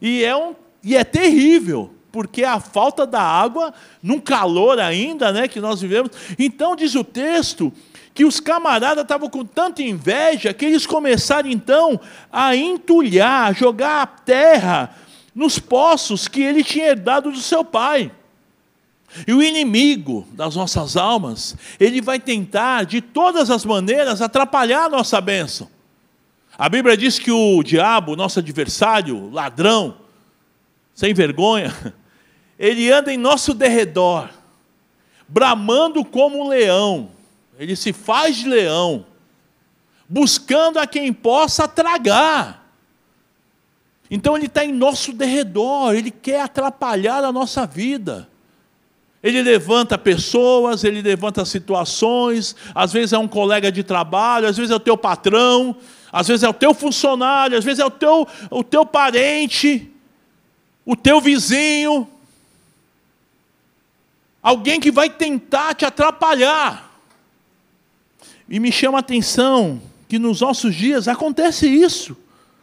E 0.00 0.24
é, 0.24 0.34
um, 0.34 0.54
e 0.82 0.96
é 0.96 1.04
terrível, 1.04 1.92
porque 2.10 2.42
a 2.42 2.58
falta 2.58 3.06
da 3.06 3.20
água, 3.20 3.72
num 4.02 4.18
calor 4.18 4.80
ainda 4.80 5.30
né, 5.30 5.46
que 5.46 5.60
nós 5.60 5.80
vivemos. 5.80 6.10
Então, 6.38 6.74
diz 6.74 6.94
o 6.94 7.04
texto, 7.04 7.72
que 8.14 8.24
os 8.24 8.40
camaradas 8.40 9.02
estavam 9.02 9.28
com 9.28 9.44
tanta 9.44 9.82
inveja 9.82 10.52
que 10.52 10.64
eles 10.64 10.86
começaram 10.86 11.48
então 11.48 12.00
a 12.32 12.56
entulhar, 12.56 13.50
a 13.50 13.52
jogar 13.52 14.02
a 14.02 14.06
terra 14.06 14.94
nos 15.34 15.58
poços 15.58 16.28
que 16.28 16.40
ele 16.40 16.64
tinha 16.64 16.88
herdado 16.88 17.30
do 17.30 17.40
seu 17.40 17.64
pai. 17.64 18.10
E 19.26 19.32
o 19.32 19.42
inimigo 19.42 20.26
das 20.32 20.54
nossas 20.54 20.96
almas, 20.96 21.56
ele 21.78 22.00
vai 22.00 22.20
tentar 22.20 22.84
de 22.84 23.00
todas 23.00 23.50
as 23.50 23.64
maneiras 23.64 24.22
atrapalhar 24.22 24.84
a 24.84 24.88
nossa 24.88 25.20
bênção. 25.20 25.68
A 26.56 26.68
Bíblia 26.68 26.96
diz 26.96 27.18
que 27.18 27.32
o 27.32 27.62
diabo, 27.62 28.14
nosso 28.14 28.38
adversário, 28.38 29.30
ladrão, 29.30 29.96
sem 30.94 31.12
vergonha, 31.12 31.74
ele 32.58 32.92
anda 32.92 33.12
em 33.12 33.16
nosso 33.16 33.54
derredor, 33.54 34.28
bramando 35.26 36.04
como 36.04 36.44
um 36.44 36.48
leão, 36.48 37.10
ele 37.58 37.74
se 37.74 37.92
faz 37.92 38.36
de 38.36 38.48
leão, 38.48 39.06
buscando 40.08 40.78
a 40.78 40.86
quem 40.86 41.12
possa 41.12 41.66
tragar. 41.66 42.59
Então 44.10 44.36
ele 44.36 44.46
está 44.46 44.64
em 44.64 44.72
nosso 44.72 45.12
derredor, 45.12 45.94
ele 45.94 46.10
quer 46.10 46.42
atrapalhar 46.42 47.22
a 47.22 47.30
nossa 47.30 47.64
vida. 47.64 48.28
Ele 49.22 49.42
levanta 49.42 49.96
pessoas, 49.98 50.82
ele 50.82 51.02
levanta 51.02 51.44
situações, 51.44 52.56
às 52.74 52.92
vezes 52.92 53.12
é 53.12 53.18
um 53.18 53.28
colega 53.28 53.70
de 53.70 53.84
trabalho, 53.84 54.48
às 54.48 54.56
vezes 54.56 54.72
é 54.72 54.74
o 54.74 54.80
teu 54.80 54.96
patrão, 54.96 55.76
às 56.10 56.26
vezes 56.26 56.42
é 56.42 56.48
o 56.48 56.54
teu 56.54 56.72
funcionário, 56.74 57.56
às 57.56 57.64
vezes 57.64 57.80
é 57.80 57.84
o 57.84 57.90
teu, 57.90 58.26
o 58.50 58.64
teu 58.64 58.84
parente, 58.84 59.90
o 60.84 60.96
teu 60.96 61.20
vizinho. 61.20 62.08
Alguém 64.42 64.80
que 64.80 64.90
vai 64.90 65.10
tentar 65.10 65.74
te 65.74 65.84
atrapalhar. 65.84 66.90
E 68.48 68.58
me 68.58 68.72
chama 68.72 68.98
a 68.98 69.00
atenção 69.00 69.80
que 70.08 70.18
nos 70.18 70.40
nossos 70.40 70.74
dias 70.74 71.06
acontece 71.06 71.68
isso. 71.68 72.16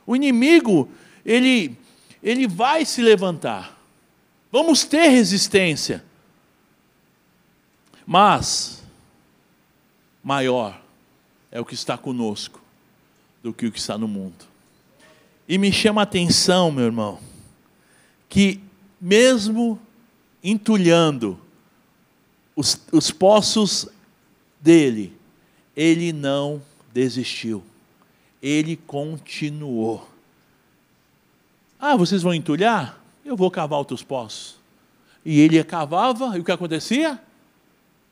O 0.05 0.15
inimigo, 0.15 0.89
ele, 1.27 1.77
ele 2.23 2.47
vai 2.47 2.85
se 2.85 3.01
levantar. 3.01 3.77
Vamos 4.49 4.85
ter 4.85 5.09
resistência. 5.09 6.03
Mas, 8.05 8.81
maior 10.23 10.81
é 11.51 11.59
o 11.59 11.65
que 11.65 11.73
está 11.73 11.97
conosco 11.97 12.61
do 13.43 13.51
que 13.53 13.65
o 13.65 13.71
que 13.71 13.77
está 13.77 13.97
no 13.97 14.07
mundo. 14.07 14.45
E 15.45 15.57
me 15.57 15.71
chama 15.71 16.01
a 16.01 16.03
atenção, 16.03 16.71
meu 16.71 16.85
irmão, 16.85 17.19
que 18.29 18.61
mesmo 18.99 19.79
entulhando 20.41 21.39
os, 22.55 22.79
os 22.91 23.11
poços 23.11 23.87
dele, 24.61 25.13
ele 25.75 26.13
não 26.13 26.61
desistiu, 26.93 27.61
ele 28.41 28.77
continuou. 28.77 30.16
Ah, 31.79 31.95
vocês 31.95 32.21
vão 32.21 32.33
entulhar? 32.33 33.01
Eu 33.23 33.35
vou 33.35 33.51
cavar 33.51 33.79
outros 33.79 34.03
poços. 34.03 34.57
E 35.23 35.39
ele 35.39 35.61
cavava, 35.63 36.37
e 36.37 36.39
o 36.39 36.43
que 36.43 36.51
acontecia? 36.51 37.19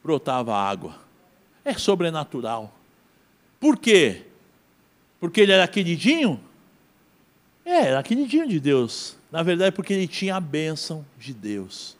Brotava 0.03 0.55
água. 0.55 0.95
É 1.63 1.73
sobrenatural. 1.73 2.73
Por 3.59 3.77
quê? 3.77 4.23
Porque 5.19 5.41
ele 5.41 5.51
era 5.51 5.67
queridinho? 5.67 6.39
É, 7.65 7.87
era 7.87 8.03
queridinho 8.03 8.47
de 8.47 8.59
Deus. 8.59 9.15
Na 9.31 9.41
verdade, 9.41 9.75
porque 9.75 9.93
ele 9.93 10.07
tinha 10.07 10.35
a 10.35 10.39
bênção 10.39 11.05
de 11.17 11.33
Deus. 11.33 11.97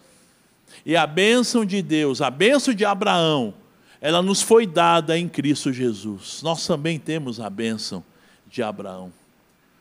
E 0.86 0.96
a 0.96 1.08
bênção 1.08 1.66
de 1.66 1.82
Deus, 1.82 2.22
a 2.22 2.30
bênção 2.30 2.74
de 2.74 2.86
Abraão, 2.86 3.54
ela 4.00 4.22
nos 4.22 4.42
foi 4.42 4.68
dada 4.68 5.18
em 5.18 5.28
Cristo 5.28 5.74
Jesus. 5.74 6.42
Nós 6.44 6.68
também 6.68 7.00
temos 7.00 7.40
a 7.40 7.50
bênção 7.50 8.04
de 8.48 8.62
Abraão. 8.62 9.12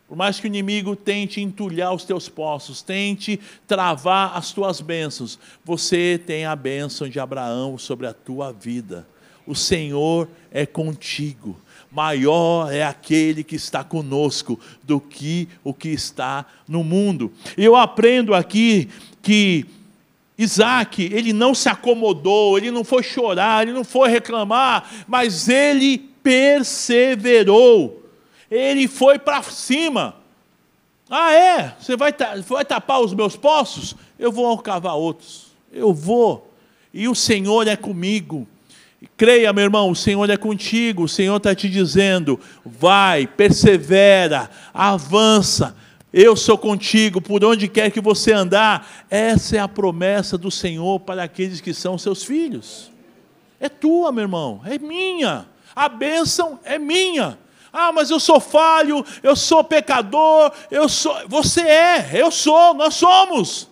Por 0.07 0.17
mais 0.17 0.39
que 0.39 0.47
o 0.47 0.49
inimigo 0.49 0.95
tente 0.95 1.41
entulhar 1.41 1.95
os 1.95 2.05
teus 2.05 2.29
poços, 2.29 2.83
tente 2.83 3.41
travar 3.67 4.37
as 4.37 4.53
tuas 4.53 4.81
bênçãos, 4.81 5.39
você 5.65 6.21
tem 6.25 6.45
a 6.45 6.55
bênção 6.55 7.09
de 7.09 7.19
Abraão 7.19 7.79
sobre 7.79 8.07
a 8.07 8.13
tua 8.13 8.53
vida. 8.53 9.07
O 9.47 9.55
Senhor 9.55 10.29
é 10.51 10.67
contigo. 10.67 11.59
Maior 11.91 12.73
é 12.73 12.83
aquele 12.83 13.43
que 13.43 13.57
está 13.57 13.83
conosco 13.83 14.61
do 14.83 15.01
que 15.01 15.49
o 15.63 15.73
que 15.73 15.89
está 15.89 16.45
no 16.69 16.85
mundo. 16.85 17.33
Eu 17.57 17.75
aprendo 17.77 18.35
aqui 18.35 18.91
que 19.23 19.65
Isaac, 20.37 21.03
ele 21.03 21.33
não 21.33 21.55
se 21.55 21.69
acomodou, 21.69 22.59
ele 22.59 22.71
não 22.71 22.85
foi 22.85 23.03
chorar, 23.03 23.63
ele 23.63 23.73
não 23.73 23.85
foi 23.85 24.11
reclamar, 24.11 25.05
mas 25.07 25.49
ele 25.49 25.99
perseverou 26.23 28.04
ele 28.55 28.87
foi 28.87 29.19
para 29.19 29.43
cima. 29.43 30.15
Ah, 31.11 31.33
é? 31.33 31.75
Você 31.79 31.97
vai, 31.97 32.15
vai 32.47 32.65
tapar 32.65 33.01
os 33.01 33.13
meus 33.13 33.37
poços? 33.37 33.97
Eu 34.19 34.31
vou 34.31 34.57
cavar 34.59 34.95
outros. 34.95 35.49
Eu 35.73 35.93
vou. 35.93 36.53
E 36.93 37.09
o 37.09 37.15
Senhor 37.15 37.67
é 37.67 37.77
comigo. 37.77 38.47
Creia, 39.17 39.53
meu 39.53 39.65
irmão, 39.65 39.91
o 39.91 39.97
Senhor 39.97 40.31
é 40.31 40.37
contigo. 40.37 41.03
O 41.03 41.09
Senhor 41.09 41.37
está 41.37 41.53
te 41.55 41.69
dizendo: 41.69 42.39
vai, 42.65 43.27
persevera, 43.27 44.49
avança. 44.73 45.77
Eu 46.13 46.37
sou 46.37 46.57
contigo, 46.57 47.21
por 47.21 47.45
onde 47.45 47.67
quer 47.67 47.91
que 47.91 48.01
você 48.01 48.33
andar. 48.33 49.05
Essa 49.11 49.57
é 49.57 49.59
a 49.59 49.67
promessa 49.67 50.39
do 50.39 50.49
Senhor 50.49 51.01
para 51.01 51.25
aqueles 51.25 51.61
que 51.61 51.75
são 51.75 51.99
seus 51.99 52.23
filhos. 52.23 52.93
É 53.59 53.69
tua, 53.69 54.13
meu 54.13 54.23
irmão, 54.23 54.63
é 54.65 54.79
minha. 54.79 55.45
A 55.75 55.89
bênção 55.89 56.61
é 56.63 56.79
minha. 56.79 57.37
Ah, 57.77 57.91
mas 57.91 58.09
eu 58.09 58.21
sou 58.21 58.39
falho, 58.39 59.05
eu 59.21 59.35
sou 59.35 59.65
pecador, 59.65 60.53
eu 60.71 60.89
sou. 60.89 61.29
Você 61.29 61.61
é, 61.61 62.09
eu 62.13 62.31
sou, 62.31 62.73
nós 62.73 62.95
somos. 62.95 63.69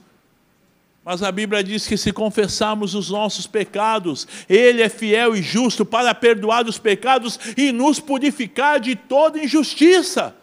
Mas 1.05 1.23
a 1.23 1.31
Bíblia 1.31 1.63
diz 1.63 1.87
que 1.87 1.97
se 1.97 2.13
confessarmos 2.13 2.97
os 2.97 3.11
nossos 3.11 3.47
pecados, 3.47 4.27
Ele 4.49 4.83
é 4.83 4.89
fiel 4.89 5.37
e 5.37 5.43
justo 5.43 5.85
para 5.85 6.13
perdoar 6.17 6.67
os 6.67 6.79
pecados 6.79 7.39
e 7.57 7.71
nos 7.71 8.01
purificar 8.01 8.81
de 8.81 8.97
toda 8.97 9.39
injustiça. 9.39 10.35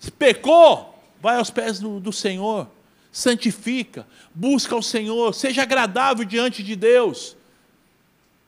Se 0.00 0.10
pecou, 0.10 1.00
vai 1.20 1.36
aos 1.36 1.50
pés 1.50 1.78
do, 1.78 2.00
do 2.00 2.12
Senhor, 2.12 2.68
santifica, 3.12 4.04
busca 4.34 4.74
o 4.74 4.82
Senhor, 4.82 5.32
seja 5.34 5.62
agradável 5.62 6.24
diante 6.24 6.64
de 6.64 6.74
Deus, 6.74 7.36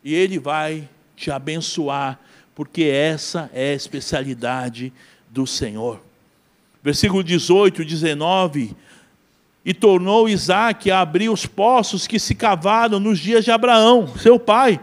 e 0.03 0.13
Ele 0.13 0.41
vai 0.41 0.89
te 1.15 1.31
abençoar 1.31 2.19
porque 2.55 2.85
essa 2.85 3.51
é 3.53 3.73
a 3.73 3.75
especialidade 3.75 4.93
do 5.31 5.47
Senhor. 5.47 6.01
Versículo 6.83 7.23
18, 7.23 7.85
19. 7.85 8.77
E 9.65 9.73
tornou 9.73 10.29
Isaac 10.29 10.91
a 10.91 11.01
abrir 11.01 11.29
os 11.29 11.47
poços 11.47 12.07
que 12.07 12.19
se 12.19 12.35
cavaram 12.35 12.99
nos 12.99 13.19
dias 13.19 13.45
de 13.45 13.51
Abraão, 13.51 14.09
seu 14.19 14.39
pai, 14.39 14.81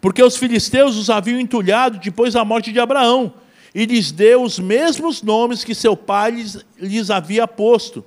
porque 0.00 0.22
os 0.22 0.36
filisteus 0.36 0.96
os 0.96 1.10
haviam 1.10 1.40
entulhado 1.40 1.98
depois 1.98 2.34
da 2.34 2.44
morte 2.44 2.72
de 2.72 2.80
Abraão. 2.80 3.32
e 3.74 3.84
lhes 3.84 4.10
deu 4.10 4.42
os 4.42 4.58
mesmos 4.58 5.22
nomes 5.22 5.62
que 5.62 5.74
seu 5.74 5.96
pai 5.96 6.30
lhes, 6.30 6.64
lhes 6.78 7.10
havia 7.10 7.46
posto. 7.46 8.04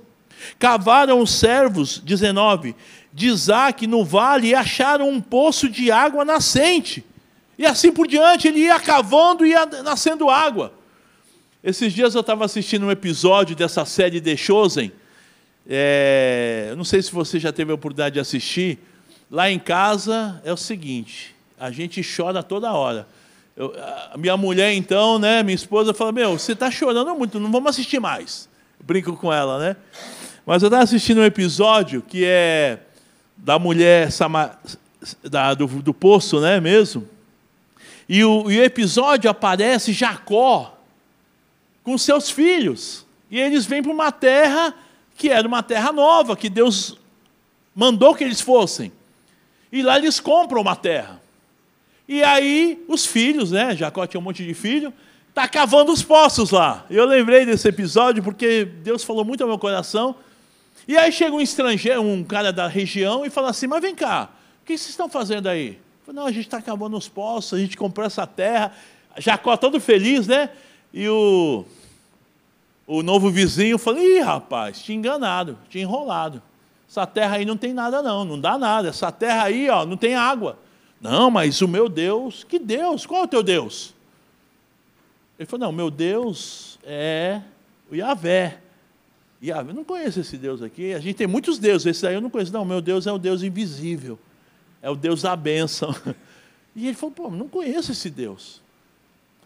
Cavaram 0.58 1.20
os 1.20 1.30
servos, 1.30 2.00
19, 2.00 2.74
de 3.12 3.28
Isaac 3.28 3.86
no 3.86 4.04
vale 4.04 4.48
e 4.48 4.54
acharam 4.54 5.08
um 5.08 5.20
poço 5.20 5.68
de 5.68 5.90
água 5.90 6.24
nascente. 6.24 7.04
E 7.58 7.66
assim 7.66 7.92
por 7.92 8.06
diante, 8.06 8.48
ele 8.48 8.60
ia 8.60 8.80
cavando 8.80 9.44
e 9.44 9.50
ia 9.50 9.66
nascendo 9.66 10.30
água. 10.30 10.72
Esses 11.62 11.92
dias 11.92 12.14
eu 12.14 12.22
estava 12.22 12.44
assistindo 12.44 12.86
um 12.86 12.90
episódio 12.90 13.54
dessa 13.54 13.84
série 13.84 14.20
The 14.20 14.36
Chosen. 14.36 14.90
É, 15.68 16.74
não 16.76 16.84
sei 16.84 17.00
se 17.02 17.12
você 17.12 17.38
já 17.38 17.52
teve 17.52 17.70
a 17.70 17.74
oportunidade 17.74 18.14
de 18.14 18.20
assistir. 18.20 18.78
Lá 19.30 19.50
em 19.50 19.58
casa 19.58 20.42
é 20.44 20.52
o 20.52 20.56
seguinte: 20.56 21.34
a 21.58 21.70
gente 21.70 22.02
chora 22.02 22.42
toda 22.42 22.72
hora. 22.72 23.06
Eu, 23.56 23.72
minha 24.16 24.36
mulher, 24.36 24.72
então, 24.72 25.18
né, 25.18 25.42
minha 25.42 25.54
esposa, 25.54 25.94
fala: 25.94 26.10
Meu, 26.10 26.38
você 26.38 26.52
está 26.52 26.70
chorando 26.70 27.14
muito, 27.14 27.38
não 27.38 27.52
vamos 27.52 27.70
assistir 27.70 28.00
mais. 28.00 28.48
Eu 28.80 28.84
brinco 28.84 29.16
com 29.16 29.32
ela, 29.32 29.58
né? 29.58 29.76
Mas 30.44 30.62
eu 30.62 30.66
estava 30.66 30.82
assistindo 30.82 31.20
um 31.20 31.24
episódio 31.24 32.02
que 32.02 32.24
é 32.24 32.80
da 33.36 33.58
mulher 33.58 34.08
da, 35.22 35.54
do, 35.54 35.66
do 35.66 35.94
poço, 35.94 36.40
né, 36.40 36.58
mesmo? 36.60 37.08
E 38.08 38.24
o, 38.24 38.50
e 38.50 38.58
o 38.58 38.64
episódio 38.64 39.30
aparece 39.30 39.92
Jacó 39.92 40.78
com 41.82 41.96
seus 41.96 42.30
filhos. 42.30 43.06
E 43.30 43.38
eles 43.38 43.64
vêm 43.64 43.82
para 43.82 43.92
uma 43.92 44.12
terra 44.12 44.74
que 45.16 45.28
era 45.28 45.46
uma 45.46 45.62
terra 45.62 45.92
nova, 45.92 46.36
que 46.36 46.48
Deus 46.48 46.98
mandou 47.74 48.14
que 48.14 48.24
eles 48.24 48.40
fossem. 48.40 48.92
E 49.70 49.82
lá 49.82 49.96
eles 49.96 50.20
compram 50.20 50.60
uma 50.60 50.76
terra. 50.76 51.20
E 52.06 52.22
aí 52.22 52.84
os 52.88 53.06
filhos, 53.06 53.52
né? 53.52 53.74
Jacó 53.74 54.06
tinha 54.06 54.20
um 54.20 54.24
monte 54.24 54.44
de 54.44 54.52
filho, 54.52 54.92
tá 55.32 55.48
cavando 55.48 55.92
os 55.92 56.02
poços 56.02 56.50
lá. 56.50 56.84
Eu 56.90 57.06
lembrei 57.06 57.46
desse 57.46 57.68
episódio 57.68 58.22
porque 58.22 58.64
Deus 58.64 59.02
falou 59.02 59.24
muito 59.24 59.42
ao 59.42 59.48
meu 59.48 59.58
coração. 59.58 60.14
E 60.86 60.96
aí 60.96 61.12
chega 61.12 61.34
um 61.34 61.40
estrangeiro, 61.40 62.02
um 62.02 62.24
cara 62.24 62.52
da 62.52 62.66
região, 62.66 63.24
e 63.24 63.30
fala 63.30 63.50
assim: 63.50 63.66
Mas 63.66 63.80
vem 63.80 63.94
cá, 63.94 64.28
o 64.60 64.66
que 64.66 64.76
vocês 64.76 64.90
estão 64.90 65.08
fazendo 65.08 65.48
aí? 65.48 65.78
Falo, 66.04 66.16
Não, 66.16 66.26
a 66.26 66.32
gente 66.32 66.46
está 66.46 66.60
cavando 66.60 66.96
os 66.96 67.08
poços, 67.08 67.58
a 67.58 67.62
gente 67.62 67.76
comprou 67.76 68.06
essa 68.06 68.26
terra. 68.26 68.72
Jacó 69.18 69.56
todo 69.56 69.80
feliz, 69.80 70.26
né? 70.26 70.50
E 70.92 71.08
o, 71.08 71.64
o 72.86 73.02
novo 73.02 73.30
vizinho 73.30 73.78
falou: 73.78 74.02
Ih, 74.02 74.20
rapaz, 74.20 74.82
tinha 74.82 74.98
enganado, 74.98 75.58
tinha 75.68 75.82
enrolado. 75.82 76.42
Essa 76.88 77.06
terra 77.06 77.36
aí 77.36 77.44
não 77.44 77.56
tem 77.56 77.72
nada, 77.72 78.02
não, 78.02 78.24
não 78.24 78.38
dá 78.38 78.58
nada. 78.58 78.88
Essa 78.88 79.10
terra 79.10 79.44
aí, 79.44 79.68
ó, 79.70 79.86
não 79.86 79.96
tem 79.96 80.14
água. 80.14 80.58
Não, 81.00 81.30
mas 81.30 81.60
o 81.62 81.68
meu 81.68 81.88
Deus, 81.88 82.44
que 82.44 82.58
Deus? 82.58 83.06
Qual 83.06 83.22
é 83.22 83.24
o 83.24 83.28
teu 83.28 83.42
Deus? 83.42 83.94
Ele 85.38 85.46
falou: 85.46 85.66
Não, 85.66 85.72
meu 85.72 85.90
Deus 85.90 86.78
é 86.84 87.40
o 87.90 87.94
Yahvé. 87.94 88.58
Yahvé, 89.42 89.72
não 89.72 89.82
conheço 89.82 90.20
esse 90.20 90.36
Deus 90.36 90.62
aqui. 90.62 90.94
A 90.94 91.00
gente 91.00 91.16
tem 91.16 91.26
muitos 91.26 91.58
deuses, 91.58 91.86
esse 91.86 92.02
daí 92.02 92.14
eu 92.14 92.20
não 92.20 92.30
conheço. 92.30 92.52
Não, 92.52 92.64
meu 92.64 92.80
Deus 92.80 93.06
é 93.06 93.12
o 93.12 93.18
Deus 93.18 93.42
invisível. 93.42 94.18
É 94.82 94.90
o 94.90 94.96
Deus 94.96 95.22
da 95.22 95.34
bênção. 95.34 95.94
E 96.74 96.86
ele 96.86 96.96
falou: 96.96 97.14
Pô, 97.14 97.30
não 97.30 97.48
conheço 97.48 97.92
esse 97.92 98.08
Deus. 98.08 98.62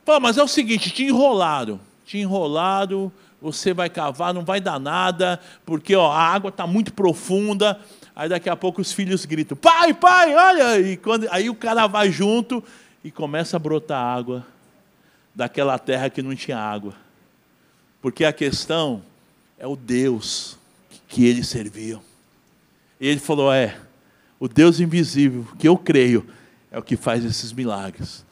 Falou, 0.05 0.21
mas 0.21 0.39
é 0.39 0.43
o 0.45 0.47
seguinte: 0.47 0.91
te 0.91 1.03
enrolaram. 1.03 1.81
Te 2.05 2.19
enrolaram, 2.19 3.11
você 3.43 3.75
vai 3.75 3.91
cavar, 3.91 4.33
não 4.33 4.45
vai 4.45 4.61
dar 4.61 4.79
nada, 4.79 5.41
porque 5.65 5.97
ó, 5.97 6.11
a 6.11 6.21
água 6.21 6.51
está 6.51 6.67
muito 6.67 6.93
profunda. 6.93 7.81
Aí 8.15 8.29
daqui 8.29 8.49
a 8.49 8.57
pouco 8.57 8.81
os 8.81 8.93
filhos 8.93 9.25
gritam: 9.25 9.57
Pai, 9.57 9.93
pai, 9.93 10.35
olha! 10.35 10.81
E 10.81 10.97
quando, 10.97 11.27
aí 11.31 11.51
o 11.51 11.55
cara 11.55 11.87
vai 11.87 12.11
junto 12.11 12.63
e 13.03 13.11
começa 13.11 13.57
a 13.57 13.61
brotar 13.61 14.01
água 14.01 14.47
daquela 15.35 15.79
terra 15.79 16.09
que 16.09 16.23
não 16.23 16.35
tinha 16.35 16.59
água. 16.59 16.95
Porque 18.01 18.25
a 18.25 18.33
questão 18.33 19.03
é 19.59 19.67
o 19.67 19.75
Deus 19.75 20.57
que 21.09 21.27
eles 21.27 21.49
serviam. 21.49 22.01
E 23.01 23.09
ele 23.09 23.21
falou: 23.21 23.53
É, 23.53 23.77
o 24.39 24.49
Deus 24.49 24.81
invisível, 24.81 25.47
que 25.59 25.69
eu 25.69 25.77
creio, 25.77 26.27
é 26.71 26.79
o 26.79 26.83
que 26.83 26.97
faz 26.97 27.25
esses 27.25 27.53
milagres. 27.53 28.25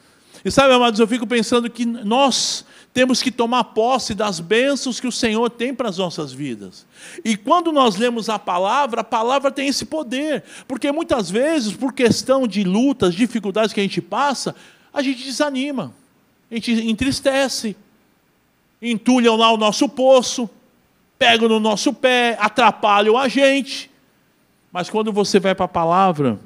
E 0.45 0.51
sabe, 0.51 0.75
amados, 0.75 1.01
eu 1.01 1.09
fico 1.09 1.27
pensando 1.27 1.71
que 1.71 1.87
nós 1.87 2.67
temos 2.93 3.23
que 3.23 3.31
tomar 3.31 3.64
posse 3.64 4.14
das 4.14 4.38
bênçãos 4.38 5.01
que 5.01 5.07
o 5.07 5.12
Senhor 5.12 5.49
tem 5.51 5.75
para 5.75 5.88
as 5.88 5.99
nossas 5.99 6.33
vidas. 6.33 6.87
E 7.25 7.37
quando 7.37 7.73
nós 7.73 7.97
lemos 7.97 8.29
a 8.29 8.38
palavra, 8.38 9.01
a 9.01 9.05
palavra 9.05 9.51
tem 9.51 9.69
esse 9.69 9.87
poder, 9.87 10.45
porque 10.69 10.93
muitas 10.93 11.31
vezes, 11.31 11.73
por 11.73 11.93
questão 11.93 12.47
de 12.47 12.62
lutas, 12.62 13.14
dificuldades 13.14 13.73
que 13.73 13.81
a 13.81 13.83
gente 13.83 14.03
passa, 14.03 14.55
a 14.93 15.03
gente 15.03 15.25
desanima, 15.25 15.95
a 16.51 16.55
gente 16.55 16.73
entristece, 16.88 17.75
entulham 18.81 19.35
lá 19.35 19.51
o 19.51 19.57
nosso 19.57 19.88
poço, 19.88 20.49
pegam 21.19 21.49
no 21.49 21.59
nosso 21.59 21.93
pé, 21.93 22.37
atrapalham 22.38 23.17
a 23.17 23.29
gente. 23.29 23.90
Mas 24.75 24.91
quando 24.91 25.13
você 25.13 25.39
vai 25.39 25.55
para 25.55 25.67
a 25.67 25.69
palavra, 25.69 26.37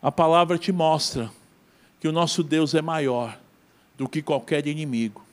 a 0.00 0.12
palavra 0.12 0.56
te 0.56 0.70
mostra 0.70 1.28
que 1.98 2.06
o 2.06 2.12
nosso 2.12 2.44
Deus 2.44 2.76
é 2.76 2.80
maior 2.80 3.36
do 3.98 4.08
que 4.08 4.22
qualquer 4.22 4.68
inimigo. 4.68 5.26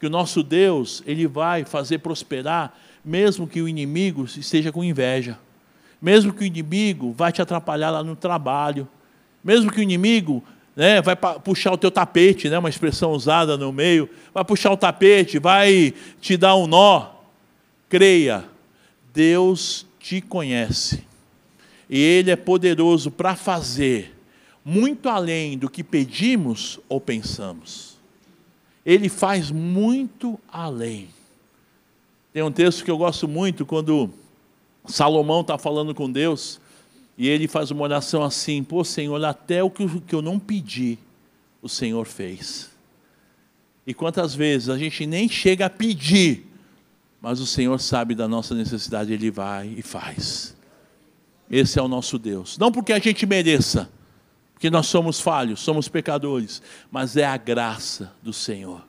Que 0.00 0.06
o 0.06 0.10
nosso 0.10 0.42
Deus, 0.42 1.02
ele 1.04 1.26
vai 1.26 1.66
fazer 1.66 1.98
prosperar, 1.98 2.74
mesmo 3.04 3.46
que 3.46 3.60
o 3.60 3.68
inimigo 3.68 4.24
esteja 4.24 4.72
com 4.72 4.82
inveja. 4.82 5.38
Mesmo 6.00 6.32
que 6.32 6.42
o 6.42 6.46
inimigo 6.46 7.12
vai 7.12 7.30
te 7.30 7.42
atrapalhar 7.42 7.90
lá 7.90 8.02
no 8.02 8.16
trabalho. 8.16 8.88
Mesmo 9.44 9.70
que 9.70 9.80
o 9.80 9.82
inimigo 9.82 10.42
né, 10.74 11.02
vai 11.02 11.14
puxar 11.14 11.72
o 11.72 11.76
teu 11.76 11.90
tapete, 11.90 12.48
né, 12.48 12.58
uma 12.58 12.70
expressão 12.70 13.12
usada 13.12 13.58
no 13.58 13.70
meio, 13.70 14.08
vai 14.32 14.42
puxar 14.42 14.72
o 14.72 14.76
tapete, 14.76 15.38
vai 15.38 15.92
te 16.18 16.34
dar 16.34 16.56
um 16.56 16.66
nó. 16.66 17.10
Creia, 17.90 18.42
Deus 19.12 19.84
te 20.00 20.22
conhece. 20.22 21.11
E 21.92 22.00
Ele 22.00 22.30
é 22.30 22.36
poderoso 22.36 23.10
para 23.10 23.36
fazer 23.36 24.16
muito 24.64 25.10
além 25.10 25.58
do 25.58 25.68
que 25.68 25.84
pedimos 25.84 26.80
ou 26.88 26.98
pensamos. 26.98 27.98
Ele 28.82 29.10
faz 29.10 29.50
muito 29.50 30.40
além. 30.50 31.10
Tem 32.32 32.42
um 32.42 32.50
texto 32.50 32.82
que 32.82 32.90
eu 32.90 32.96
gosto 32.96 33.28
muito 33.28 33.66
quando 33.66 34.08
Salomão 34.86 35.42
está 35.42 35.58
falando 35.58 35.94
com 35.94 36.10
Deus 36.10 36.58
e 37.18 37.28
ele 37.28 37.46
faz 37.46 37.70
uma 37.70 37.82
oração 37.82 38.22
assim: 38.22 38.64
Pô, 38.64 38.82
Senhor, 38.82 39.22
até 39.22 39.62
o 39.62 39.68
que 39.68 40.14
eu 40.14 40.22
não 40.22 40.38
pedi, 40.38 40.98
o 41.60 41.68
Senhor 41.68 42.06
fez. 42.06 42.70
E 43.86 43.92
quantas 43.92 44.34
vezes 44.34 44.70
a 44.70 44.78
gente 44.78 45.04
nem 45.04 45.28
chega 45.28 45.66
a 45.66 45.70
pedir, 45.70 46.46
mas 47.20 47.38
o 47.38 47.46
Senhor 47.46 47.78
sabe 47.78 48.14
da 48.14 48.26
nossa 48.26 48.54
necessidade, 48.54 49.12
Ele 49.12 49.30
vai 49.30 49.74
e 49.76 49.82
faz. 49.82 50.56
Esse 51.52 51.78
é 51.78 51.82
o 51.82 51.86
nosso 51.88 52.18
Deus. 52.18 52.56
Não 52.56 52.72
porque 52.72 52.94
a 52.94 52.98
gente 52.98 53.26
mereça, 53.26 53.90
que 54.58 54.70
nós 54.70 54.86
somos 54.86 55.20
falhos, 55.20 55.60
somos 55.60 55.88
pecadores, 55.88 56.62
mas 56.90 57.16
é 57.16 57.26
a 57.26 57.36
graça 57.36 58.14
do 58.22 58.32
Senhor. 58.32 58.82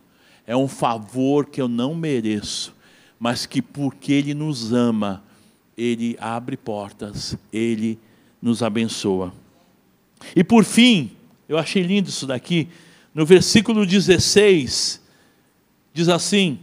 É 0.47 0.55
um 0.55 0.67
favor 0.67 1.47
que 1.47 1.59
eu 1.59 1.67
não 1.67 1.93
mereço, 1.93 2.73
mas 3.19 3.45
que 3.45 3.61
porque 3.61 4.13
Ele 4.13 4.33
nos 4.33 4.71
ama, 4.71 5.23
Ele 5.75 6.15
abre 6.21 6.55
portas, 6.55 7.35
Ele 7.51 7.99
nos 8.41 8.63
abençoa. 8.63 9.33
E 10.35 10.43
por 10.43 10.63
fim, 10.63 11.11
eu 11.49 11.57
achei 11.57 11.81
lindo 11.81 12.07
isso 12.07 12.27
daqui, 12.27 12.69
no 13.13 13.25
versículo 13.25 13.85
16, 13.85 15.01
diz 15.93 16.07
assim: 16.07 16.59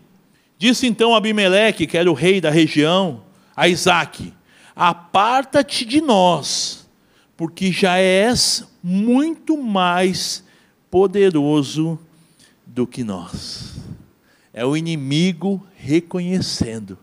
Disse 0.57 0.87
então 0.87 1.15
Abimeleque, 1.15 1.87
que 1.87 1.99
era 1.99 2.11
o 2.11 2.15
rei 2.15 2.41
da 2.41 2.51
região, 2.51 3.23
a 3.57 3.69
Isaac: 3.69 4.33
Aparta-te 4.75 5.85
de 5.85 6.01
nós 6.01 6.81
porque 7.37 7.73
já 7.73 7.97
és 7.97 8.67
muito 8.83 9.57
mais 9.57 10.45
poderoso 10.91 11.99
do 12.67 12.87
que 12.87 13.03
nós. 13.03 13.77
É 14.53 14.63
o 14.67 14.77
inimigo 14.77 15.67
reconhecendo 15.75 16.99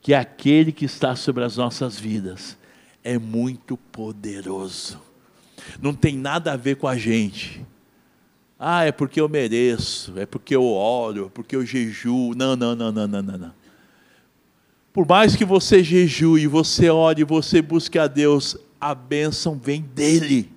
que 0.00 0.12
aquele 0.14 0.72
que 0.72 0.84
está 0.84 1.14
sobre 1.14 1.44
as 1.44 1.56
nossas 1.56 1.96
vidas 1.96 2.56
é 3.04 3.18
muito 3.18 3.76
poderoso. 3.76 5.00
Não 5.80 5.94
tem 5.94 6.16
nada 6.16 6.52
a 6.52 6.56
ver 6.56 6.76
com 6.76 6.88
a 6.88 6.96
gente. 6.96 7.64
Ah, 8.58 8.84
é 8.84 8.90
porque 8.90 9.20
eu 9.20 9.28
mereço, 9.28 10.18
é 10.18 10.26
porque 10.26 10.56
eu 10.56 10.64
oro, 10.64 11.26
é 11.26 11.30
porque 11.30 11.54
eu 11.54 11.64
jejuo. 11.64 12.34
Não, 12.34 12.56
não, 12.56 12.74
não, 12.74 12.90
não, 12.90 13.06
não, 13.06 13.22
não, 13.22 13.38
não. 13.38 13.59
Por 14.92 15.06
mais 15.06 15.36
que 15.36 15.44
você 15.44 15.84
jejue, 15.84 16.46
você 16.46 16.90
ore, 16.90 17.24
você 17.24 17.62
busque 17.62 17.98
a 17.98 18.06
Deus, 18.06 18.56
a 18.80 18.94
bênção 18.94 19.58
vem 19.58 19.82
dele. 19.82 20.50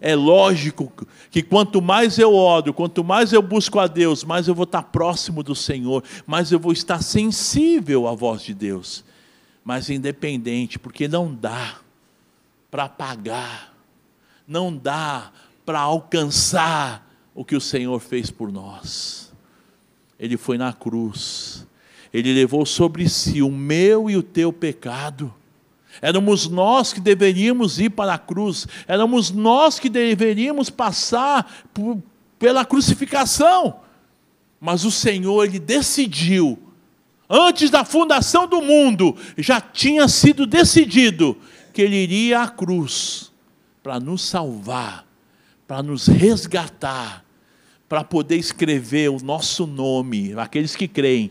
É 0.00 0.14
lógico 0.14 0.92
que 1.30 1.42
quanto 1.42 1.80
mais 1.80 2.18
eu 2.18 2.34
oro, 2.34 2.74
quanto 2.74 3.04
mais 3.04 3.32
eu 3.32 3.40
busco 3.40 3.78
a 3.78 3.86
Deus, 3.86 4.24
mais 4.24 4.48
eu 4.48 4.54
vou 4.54 4.64
estar 4.64 4.82
próximo 4.82 5.42
do 5.42 5.54
Senhor, 5.54 6.02
mais 6.26 6.50
eu 6.50 6.58
vou 6.58 6.72
estar 6.72 7.00
sensível 7.02 8.08
à 8.08 8.14
voz 8.14 8.42
de 8.42 8.52
Deus. 8.52 9.04
Mas 9.64 9.90
independente, 9.90 10.78
porque 10.78 11.06
não 11.06 11.32
dá 11.32 11.76
para 12.68 12.88
pagar, 12.88 13.74
não 14.46 14.76
dá 14.76 15.30
para 15.64 15.80
alcançar 15.80 17.08
o 17.34 17.44
que 17.44 17.54
o 17.54 17.60
Senhor 17.60 18.00
fez 18.00 18.30
por 18.30 18.50
nós. 18.50 19.32
ele 20.18 20.36
foi 20.36 20.58
na 20.58 20.72
cruz. 20.72 21.66
Ele 22.12 22.32
levou 22.34 22.66
sobre 22.66 23.08
si 23.08 23.42
o 23.42 23.50
meu 23.50 24.10
e 24.10 24.16
o 24.16 24.22
teu 24.22 24.52
pecado. 24.52 25.32
Éramos 26.00 26.48
nós 26.48 26.92
que 26.92 27.00
deveríamos 27.00 27.78
ir 27.78 27.90
para 27.90 28.14
a 28.14 28.18
cruz, 28.18 28.66
éramos 28.86 29.30
nós 29.30 29.78
que 29.78 29.88
deveríamos 29.88 30.70
passar 30.70 31.68
por, 31.72 32.02
pela 32.38 32.64
crucificação. 32.64 33.80
Mas 34.60 34.84
o 34.84 34.90
Senhor, 34.90 35.44
Ele 35.44 35.58
decidiu, 35.58 36.58
antes 37.28 37.70
da 37.70 37.84
fundação 37.84 38.46
do 38.46 38.62
mundo, 38.62 39.16
já 39.36 39.60
tinha 39.60 40.08
sido 40.08 40.46
decidido 40.46 41.36
que 41.72 41.82
Ele 41.82 41.96
iria 41.96 42.42
à 42.42 42.48
cruz 42.48 43.32
para 43.82 43.98
nos 43.98 44.22
salvar, 44.22 45.06
para 45.66 45.82
nos 45.82 46.06
resgatar, 46.06 47.24
para 47.88 48.04
poder 48.04 48.36
escrever 48.36 49.10
o 49.10 49.22
nosso 49.22 49.66
nome, 49.66 50.32
aqueles 50.36 50.76
que 50.76 50.86
creem, 50.86 51.30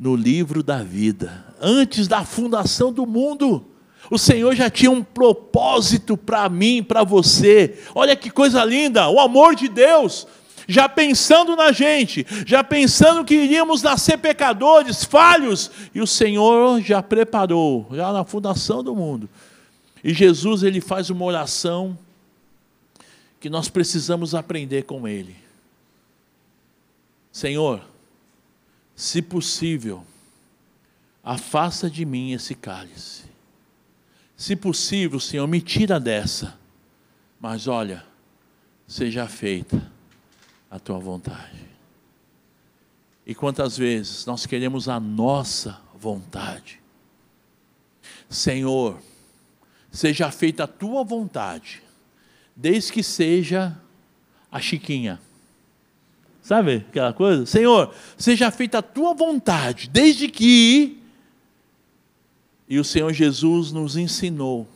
no 0.00 0.16
livro 0.16 0.62
da 0.62 0.82
vida, 0.82 1.44
antes 1.60 2.08
da 2.08 2.24
fundação 2.24 2.90
do 2.90 3.04
mundo. 3.04 3.66
O 4.10 4.16
Senhor 4.16 4.56
já 4.56 4.70
tinha 4.70 4.90
um 4.90 5.02
propósito 5.02 6.16
para 6.16 6.48
mim, 6.48 6.82
para 6.82 7.04
você. 7.04 7.78
Olha 7.94 8.16
que 8.16 8.30
coisa 8.30 8.64
linda, 8.64 9.10
o 9.10 9.20
amor 9.20 9.54
de 9.54 9.68
Deus. 9.68 10.26
Já 10.66 10.88
pensando 10.88 11.54
na 11.54 11.70
gente, 11.70 12.26
já 12.46 12.64
pensando 12.64 13.24
que 13.24 13.34
iríamos 13.34 13.82
nascer 13.82 14.16
pecadores, 14.16 15.04
falhos, 15.04 15.70
e 15.94 16.00
o 16.00 16.06
Senhor 16.06 16.80
já 16.80 17.02
preparou, 17.02 17.86
já 17.92 18.10
na 18.12 18.24
fundação 18.24 18.82
do 18.82 18.94
mundo. 18.94 19.28
E 20.02 20.14
Jesus 20.14 20.62
ele 20.62 20.80
faz 20.80 21.10
uma 21.10 21.24
oração 21.24 21.98
que 23.38 23.50
nós 23.50 23.68
precisamos 23.68 24.34
aprender 24.34 24.84
com 24.84 25.06
ele. 25.06 25.36
Senhor, 27.32 27.89
se 29.00 29.22
possível, 29.22 30.04
afasta 31.24 31.88
de 31.88 32.04
mim 32.04 32.32
esse 32.32 32.54
cálice. 32.54 33.24
Se 34.36 34.54
possível, 34.54 35.18
Senhor, 35.18 35.46
me 35.46 35.62
tira 35.62 35.98
dessa. 35.98 36.58
Mas 37.40 37.66
olha, 37.66 38.04
seja 38.86 39.26
feita 39.26 39.90
a 40.70 40.78
tua 40.78 40.98
vontade. 40.98 41.64
E 43.24 43.34
quantas 43.34 43.78
vezes 43.78 44.26
nós 44.26 44.44
queremos 44.44 44.86
a 44.86 45.00
nossa 45.00 45.80
vontade? 45.94 46.78
Senhor, 48.28 49.00
seja 49.90 50.30
feita 50.30 50.64
a 50.64 50.68
tua 50.68 51.02
vontade, 51.04 51.82
desde 52.54 52.92
que 52.92 53.02
seja 53.02 53.80
a 54.52 54.60
Chiquinha. 54.60 55.18
Sabe 56.42 56.84
aquela 56.88 57.12
coisa? 57.12 57.46
Senhor, 57.46 57.94
seja 58.16 58.50
feita 58.50 58.78
a 58.78 58.82
tua 58.82 59.14
vontade, 59.14 59.88
desde 59.88 60.28
que 60.28 61.00
e 62.70 62.78
o 62.78 62.84
Senhor 62.84 63.12
Jesus 63.12 63.72
nos 63.72 63.96
ensinou 63.96 64.68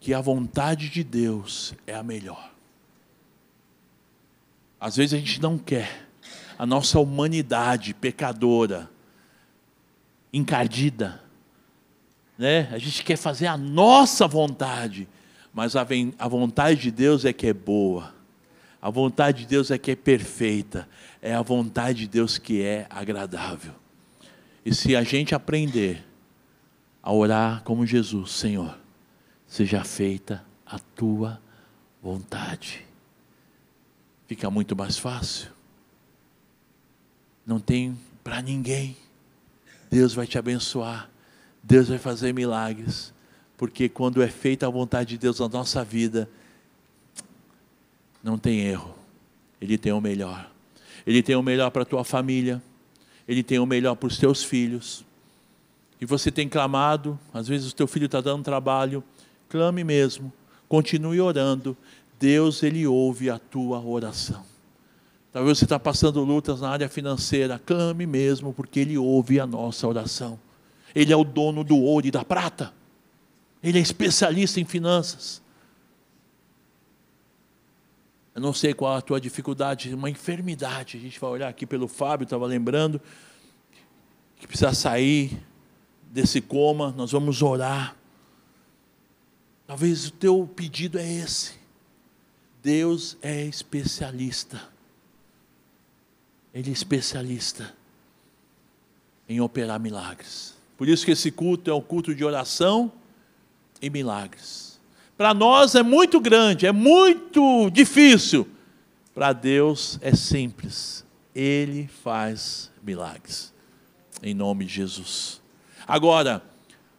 que 0.00 0.14
a 0.14 0.20
vontade 0.22 0.88
de 0.88 1.04
Deus 1.04 1.74
é 1.86 1.94
a 1.94 2.02
melhor. 2.02 2.50
Às 4.80 4.96
vezes 4.96 5.12
a 5.12 5.18
gente 5.18 5.42
não 5.42 5.58
quer, 5.58 6.08
a 6.58 6.64
nossa 6.64 6.98
humanidade 6.98 7.92
pecadora, 7.92 8.88
encardida, 10.32 11.22
né? 12.38 12.70
a 12.72 12.78
gente 12.78 13.04
quer 13.04 13.16
fazer 13.16 13.48
a 13.48 13.58
nossa 13.58 14.26
vontade, 14.26 15.06
mas 15.52 15.76
a, 15.76 15.86
a 16.18 16.28
vontade 16.28 16.80
de 16.80 16.90
Deus 16.90 17.26
é 17.26 17.32
que 17.32 17.48
é 17.48 17.52
boa, 17.52 18.14
a 18.80 18.90
vontade 18.90 19.42
de 19.42 19.46
Deus 19.46 19.70
é 19.70 19.78
que 19.78 19.90
é 19.90 19.96
perfeita, 19.96 20.88
é 21.20 21.34
a 21.34 21.42
vontade 21.42 22.00
de 22.00 22.08
Deus 22.08 22.38
que 22.38 22.62
é 22.62 22.86
agradável. 22.90 23.72
E 24.64 24.74
se 24.74 24.94
a 24.96 25.02
gente 25.02 25.34
aprender 25.34 26.04
a 27.02 27.12
orar 27.12 27.62
como 27.62 27.86
Jesus, 27.86 28.32
Senhor, 28.32 28.76
seja 29.46 29.84
feita 29.84 30.44
a 30.64 30.78
tua 30.78 31.40
vontade, 32.02 32.84
fica 34.26 34.50
muito 34.50 34.74
mais 34.74 34.98
fácil. 34.98 35.50
Não 37.46 37.60
tem 37.60 37.96
para 38.24 38.42
ninguém. 38.42 38.96
Deus 39.88 40.12
vai 40.12 40.26
te 40.26 40.36
abençoar. 40.36 41.08
Deus 41.62 41.88
vai 41.88 41.98
fazer 41.98 42.34
milagres. 42.34 43.14
Porque 43.56 43.88
quando 43.88 44.20
é 44.20 44.28
feita 44.28 44.66
a 44.66 44.70
vontade 44.70 45.10
de 45.10 45.18
Deus 45.18 45.38
na 45.38 45.48
nossa 45.48 45.84
vida, 45.84 46.28
não 48.26 48.36
tem 48.36 48.58
erro. 48.58 48.92
Ele 49.60 49.78
tem 49.78 49.92
o 49.92 50.00
melhor. 50.00 50.50
Ele 51.06 51.22
tem 51.22 51.36
o 51.36 51.42
melhor 51.42 51.70
para 51.70 51.82
a 51.82 51.86
tua 51.86 52.02
família. 52.02 52.60
Ele 53.28 53.40
tem 53.40 53.60
o 53.60 53.64
melhor 53.64 53.94
para 53.94 54.08
os 54.08 54.18
teus 54.18 54.42
filhos. 54.42 55.04
E 56.00 56.04
você 56.04 56.30
tem 56.32 56.48
clamado, 56.48 57.18
às 57.32 57.46
vezes 57.46 57.70
o 57.70 57.74
teu 57.74 57.86
filho 57.86 58.06
está 58.06 58.20
dando 58.20 58.42
trabalho, 58.42 59.02
clame 59.48 59.84
mesmo, 59.84 60.32
continue 60.68 61.20
orando. 61.20 61.76
Deus, 62.18 62.64
Ele 62.64 62.84
ouve 62.84 63.30
a 63.30 63.38
tua 63.38 63.80
oração. 63.80 64.44
Talvez 65.32 65.58
você 65.58 65.64
está 65.64 65.78
passando 65.78 66.22
lutas 66.24 66.60
na 66.60 66.70
área 66.70 66.88
financeira, 66.88 67.60
clame 67.64 68.06
mesmo, 68.06 68.52
porque 68.52 68.80
Ele 68.80 68.98
ouve 68.98 69.38
a 69.38 69.46
nossa 69.46 69.86
oração. 69.86 70.38
Ele 70.94 71.12
é 71.12 71.16
o 71.16 71.24
dono 71.24 71.62
do 71.62 71.78
ouro 71.78 72.06
e 72.06 72.10
da 72.10 72.24
prata. 72.24 72.72
Ele 73.62 73.78
é 73.78 73.82
especialista 73.82 74.60
em 74.60 74.64
finanças. 74.64 75.40
Eu 78.36 78.42
não 78.42 78.52
sei 78.52 78.74
qual 78.74 78.94
a 78.94 79.00
tua 79.00 79.18
dificuldade, 79.18 79.94
uma 79.94 80.10
enfermidade. 80.10 80.98
A 80.98 81.00
gente 81.00 81.18
vai 81.18 81.30
olhar 81.30 81.48
aqui 81.48 81.64
pelo 81.64 81.88
Fábio, 81.88 82.24
estava 82.24 82.44
lembrando, 82.44 83.00
que 84.38 84.46
precisa 84.46 84.74
sair 84.74 85.42
desse 86.10 86.42
coma. 86.42 86.92
Nós 86.94 87.12
vamos 87.12 87.40
orar. 87.40 87.96
Talvez 89.66 90.08
o 90.08 90.10
teu 90.10 90.46
pedido 90.54 90.98
é 90.98 91.10
esse. 91.10 91.54
Deus 92.62 93.16
é 93.22 93.42
especialista. 93.46 94.68
Ele 96.52 96.68
é 96.68 96.72
especialista 96.74 97.74
em 99.26 99.40
operar 99.40 99.80
milagres. 99.80 100.54
Por 100.76 100.90
isso 100.90 101.06
que 101.06 101.12
esse 101.12 101.30
culto 101.30 101.70
é 101.70 101.74
um 101.74 101.80
culto 101.80 102.14
de 102.14 102.22
oração 102.22 102.92
e 103.80 103.88
milagres. 103.88 104.65
Para 105.16 105.32
nós 105.32 105.74
é 105.74 105.82
muito 105.82 106.20
grande, 106.20 106.66
é 106.66 106.72
muito 106.72 107.70
difícil. 107.70 108.46
Para 109.14 109.32
Deus 109.32 109.98
é 110.02 110.14
simples. 110.14 111.04
Ele 111.34 111.88
faz 112.02 112.70
milagres. 112.82 113.52
Em 114.22 114.34
nome 114.34 114.66
de 114.66 114.74
Jesus. 114.74 115.40
Agora, 115.86 116.42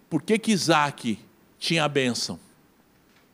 por 0.10 0.22
que 0.22 0.40
que 0.40 0.52
Isaac 0.52 1.20
tinha 1.60 1.84
a 1.84 1.88
bênção? 1.88 2.40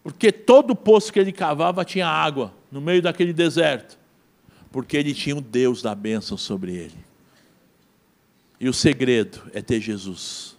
Porque 0.03 0.31
todo 0.31 0.75
poço 0.75 1.13
que 1.13 1.19
ele 1.19 1.31
cavava 1.31 1.85
tinha 1.85 2.07
água 2.07 2.53
no 2.69 2.81
meio 2.81 3.01
daquele 3.01 3.31
deserto. 3.31 3.97
Porque 4.69 4.97
ele 4.97 5.13
tinha 5.13 5.35
um 5.35 5.41
Deus 5.41 5.81
da 5.81 5.95
bênção 5.95 6.37
sobre 6.37 6.73
ele. 6.73 6.97
E 8.59 8.67
o 8.67 8.73
segredo 8.73 9.41
é 9.53 9.61
ter 9.61 9.79
Jesus. 9.79 10.52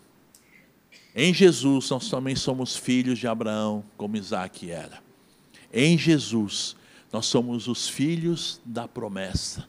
Em 1.14 1.32
Jesus, 1.32 1.90
nós 1.90 2.08
também 2.08 2.34
somos 2.34 2.76
filhos 2.76 3.18
de 3.18 3.28
Abraão, 3.28 3.84
como 3.96 4.16
Isaac 4.16 4.68
era. 4.68 4.98
Em 5.72 5.96
Jesus, 5.96 6.74
nós 7.12 7.26
somos 7.26 7.68
os 7.68 7.88
filhos 7.88 8.60
da 8.64 8.88
promessa. 8.88 9.64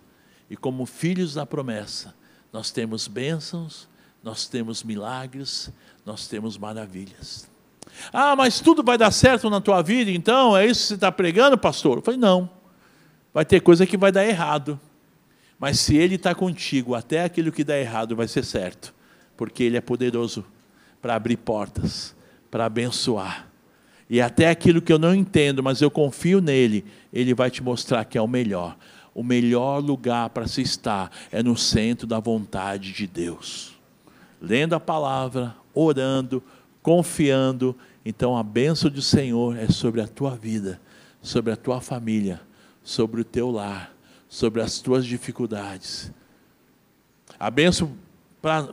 E 0.49 0.57
como 0.57 0.85
filhos 0.85 1.35
da 1.35 1.45
promessa, 1.45 2.15
nós 2.51 2.71
temos 2.71 3.07
bênçãos, 3.07 3.87
nós 4.23 4.47
temos 4.47 4.83
milagres, 4.83 5.71
nós 6.03 6.27
temos 6.27 6.57
maravilhas. 6.57 7.47
Ah, 8.11 8.35
mas 8.35 8.59
tudo 8.59 8.83
vai 8.83 8.97
dar 8.97 9.11
certo 9.11 9.47
na 9.49 9.61
tua 9.61 9.83
vida, 9.83 10.09
então? 10.09 10.57
É 10.57 10.65
isso 10.65 10.81
que 10.81 10.87
você 10.87 10.93
está 10.95 11.11
pregando, 11.11 11.57
pastor? 11.57 11.97
Eu 11.97 12.01
falei, 12.01 12.19
não. 12.19 12.49
Vai 13.31 13.45
ter 13.45 13.59
coisa 13.61 13.85
que 13.85 13.97
vai 13.97 14.11
dar 14.11 14.25
errado. 14.25 14.79
Mas 15.59 15.79
se 15.79 15.95
Ele 15.95 16.15
está 16.15 16.33
contigo, 16.33 16.95
até 16.95 17.23
aquilo 17.23 17.51
que 17.51 17.63
dá 17.63 17.77
errado 17.77 18.15
vai 18.15 18.27
ser 18.27 18.43
certo, 18.43 18.93
porque 19.37 19.63
Ele 19.63 19.77
é 19.77 19.81
poderoso 19.81 20.43
para 21.05 21.13
abrir 21.13 21.37
portas, 21.37 22.15
para 22.49 22.65
abençoar. 22.65 23.47
E 24.09 24.19
até 24.19 24.49
aquilo 24.49 24.81
que 24.81 24.91
eu 24.91 24.97
não 24.97 25.13
entendo, 25.13 25.61
mas 25.61 25.79
eu 25.79 25.91
confio 25.91 26.41
nele, 26.41 26.83
ele 27.13 27.31
vai 27.31 27.51
te 27.51 27.61
mostrar 27.61 28.03
que 28.05 28.17
é 28.17 28.21
o 28.23 28.27
melhor. 28.27 28.75
O 29.13 29.21
melhor 29.21 29.83
lugar 29.83 30.31
para 30.31 30.47
se 30.47 30.63
estar 30.63 31.11
é 31.31 31.43
no 31.43 31.55
centro 31.55 32.07
da 32.07 32.19
vontade 32.19 32.91
de 32.91 33.05
Deus. 33.05 33.79
Lendo 34.41 34.73
a 34.73 34.79
palavra, 34.79 35.55
orando, 35.75 36.41
confiando. 36.81 37.75
Então 38.03 38.35
a 38.35 38.41
bênção 38.41 38.89
do 38.89 39.03
Senhor 39.03 39.55
é 39.59 39.67
sobre 39.67 40.01
a 40.01 40.07
tua 40.07 40.35
vida, 40.35 40.81
sobre 41.21 41.53
a 41.53 41.55
tua 41.55 41.81
família, 41.81 42.41
sobre 42.83 43.21
o 43.21 43.23
teu 43.23 43.51
lar, 43.51 43.93
sobre 44.27 44.59
as 44.59 44.79
tuas 44.79 45.05
dificuldades. 45.05 46.11
A 47.39 47.51
bênção 47.51 47.95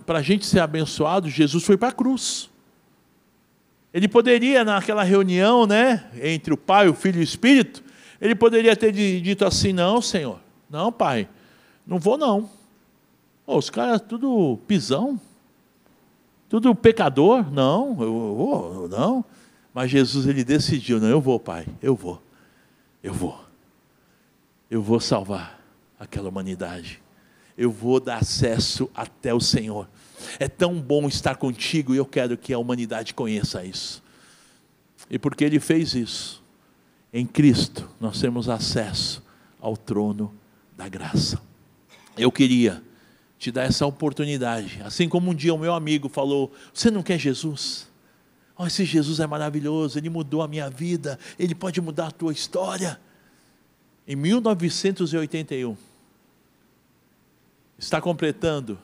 para 0.05 0.19
a 0.19 0.23
gente 0.23 0.45
ser 0.45 0.61
abençoado, 0.61 1.31
Jesus 1.31 1.65
foi 1.65 1.79
para 1.79 1.89
a 1.89 1.93
cruz. 1.93 2.51
Ele 3.95 4.07
poderia, 4.07 4.65
naquela 4.65 5.03
reunião, 5.03 5.67
né, 5.67 6.05
entre 6.23 6.53
o 6.53 6.57
Pai, 6.57 6.89
o 6.89 6.95
Filho 6.95 7.17
e 7.17 7.21
o 7.21 7.23
Espírito, 7.23 7.83
ele 8.21 8.35
poderia 8.35 8.77
ter 8.77 8.93
dito 8.93 9.45
assim: 9.45 9.73
Não, 9.73 10.01
Senhor, 10.03 10.39
Não, 10.69 10.93
pai, 10.93 11.29
não 11.87 11.99
vou 11.99 12.17
não. 12.17 12.49
Oh, 13.47 13.57
os 13.57 13.69
caras 13.69 14.01
tudo 14.01 14.59
pisão, 14.67 15.21
tudo 16.49 16.75
pecador. 16.75 17.51
Não, 17.51 17.97
eu 18.01 18.13
vou, 18.13 18.89
não. 18.89 19.25
Mas 19.75 19.91
Jesus 19.91 20.27
ele 20.27 20.45
decidiu, 20.45 21.01
não, 21.01 21.09
eu 21.09 21.21
vou, 21.21 21.41
pai, 21.41 21.67
eu 21.83 21.97
vou, 21.97 22.23
eu 23.03 23.13
vou, 23.13 23.43
eu 24.71 24.83
vou 24.83 25.01
salvar 25.01 25.59
aquela 25.99 26.29
humanidade, 26.29 27.02
eu 27.63 27.71
vou 27.71 28.01
dar 28.01 28.17
acesso 28.17 28.91
até 28.93 29.33
o 29.33 29.39
Senhor. 29.39 29.89
É 30.41 30.49
tão 30.49 30.81
bom 30.81 31.07
estar 31.07 31.37
contigo 31.37 31.95
e 31.95 31.97
eu 31.97 32.05
quero 32.05 32.37
que 32.37 32.53
a 32.53 32.59
humanidade 32.59 33.15
conheça 33.15 33.65
isso. 33.65 34.03
E 35.09 35.17
porque 35.17 35.45
Ele 35.45 35.61
fez 35.61 35.95
isso, 35.95 36.43
em 37.13 37.25
Cristo 37.25 37.89
nós 38.01 38.21
temos 38.21 38.49
acesso 38.49 39.23
ao 39.61 39.77
trono 39.77 40.35
da 40.77 40.89
graça. 40.89 41.41
Eu 42.19 42.33
queria 42.33 42.83
te 43.39 43.53
dar 43.53 43.63
essa 43.63 43.87
oportunidade, 43.87 44.83
assim 44.85 45.09
como 45.09 45.31
um 45.31 45.35
dia 45.35 45.55
o 45.55 45.59
meu 45.59 45.73
amigo 45.73 46.09
falou: 46.09 46.53
Você 46.75 46.91
não 46.91 47.03
quer 47.03 47.19
Jesus? 47.19 47.87
Oh, 48.59 48.67
esse 48.67 48.85
Jesus 48.85 49.21
é 49.21 49.27
maravilhoso, 49.27 49.99
ele 49.99 50.11
mudou 50.11 50.43
a 50.43 50.49
minha 50.49 50.69
vida, 50.69 51.17
ele 51.39 51.55
pode 51.55 51.81
mudar 51.81 52.09
a 52.09 52.11
tua 52.11 52.33
história. 52.33 53.01
Em 54.07 54.17
1981, 54.17 55.77
está 57.83 58.01
completando 58.01 58.79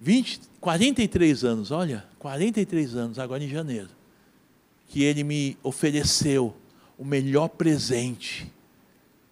20, 0.00 0.40
43 0.60 1.44
anos, 1.44 1.70
olha, 1.72 2.04
43 2.20 2.94
anos, 2.94 3.18
agora 3.18 3.42
em 3.42 3.48
janeiro, 3.48 3.88
que 4.88 5.02
ele 5.02 5.24
me 5.24 5.58
ofereceu 5.62 6.54
o 6.96 7.04
melhor 7.04 7.48
presente 7.48 8.50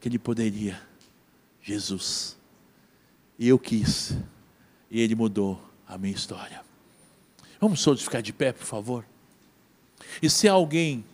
que 0.00 0.08
ele 0.08 0.18
poderia: 0.18 0.80
Jesus. 1.62 2.36
E 3.38 3.48
eu 3.48 3.58
quis, 3.58 4.16
e 4.90 5.00
ele 5.00 5.14
mudou 5.14 5.62
a 5.86 5.96
minha 5.96 6.14
história. 6.14 6.62
Vamos 7.60 7.82
todos 7.82 8.02
ficar 8.02 8.20
de 8.20 8.32
pé, 8.32 8.52
por 8.52 8.66
favor. 8.66 9.04
E 10.20 10.28
se 10.28 10.48
alguém 10.48 11.04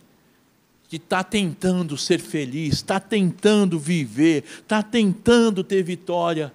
que 0.87 0.95
está 0.95 1.23
tentando 1.23 1.95
ser 1.95 2.19
feliz, 2.19 2.75
está 2.75 2.99
tentando 2.99 3.79
viver, 3.79 4.43
está 4.43 4.81
tentando 4.81 5.63
ter 5.63 5.83
vitória, 5.83 6.51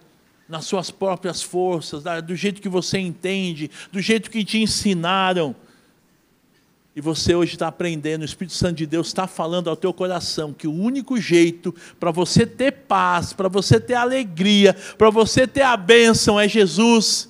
nas 0.55 0.67
suas 0.67 0.89
próprias 0.89 1.43
forças, 1.43 2.05
do 2.25 2.37
jeito 2.37 2.63
que 2.63 2.69
você 2.69 2.97
entende, 2.97 3.69
do 3.91 4.01
jeito 4.01 4.31
que 4.31 4.45
te 4.45 4.59
ensinaram. 4.59 5.53
E 6.95 7.01
você 7.01 7.35
hoje 7.35 7.55
está 7.55 7.67
aprendendo, 7.67 8.23
o 8.23 8.25
Espírito 8.25 8.55
Santo 8.55 8.77
de 8.77 8.87
Deus 8.87 9.09
está 9.09 9.27
falando 9.27 9.69
ao 9.69 9.75
teu 9.75 9.93
coração 9.93 10.53
que 10.53 10.69
o 10.69 10.73
único 10.73 11.21
jeito 11.21 11.75
para 11.99 12.13
você 12.13 12.47
ter 12.47 12.71
paz, 12.71 13.33
para 13.33 13.49
você 13.49 13.81
ter 13.81 13.95
alegria, 13.95 14.77
para 14.97 15.11
você 15.11 15.45
ter 15.45 15.63
a 15.63 15.77
bênção 15.77 16.39
é 16.39 16.47
Jesus. 16.47 17.29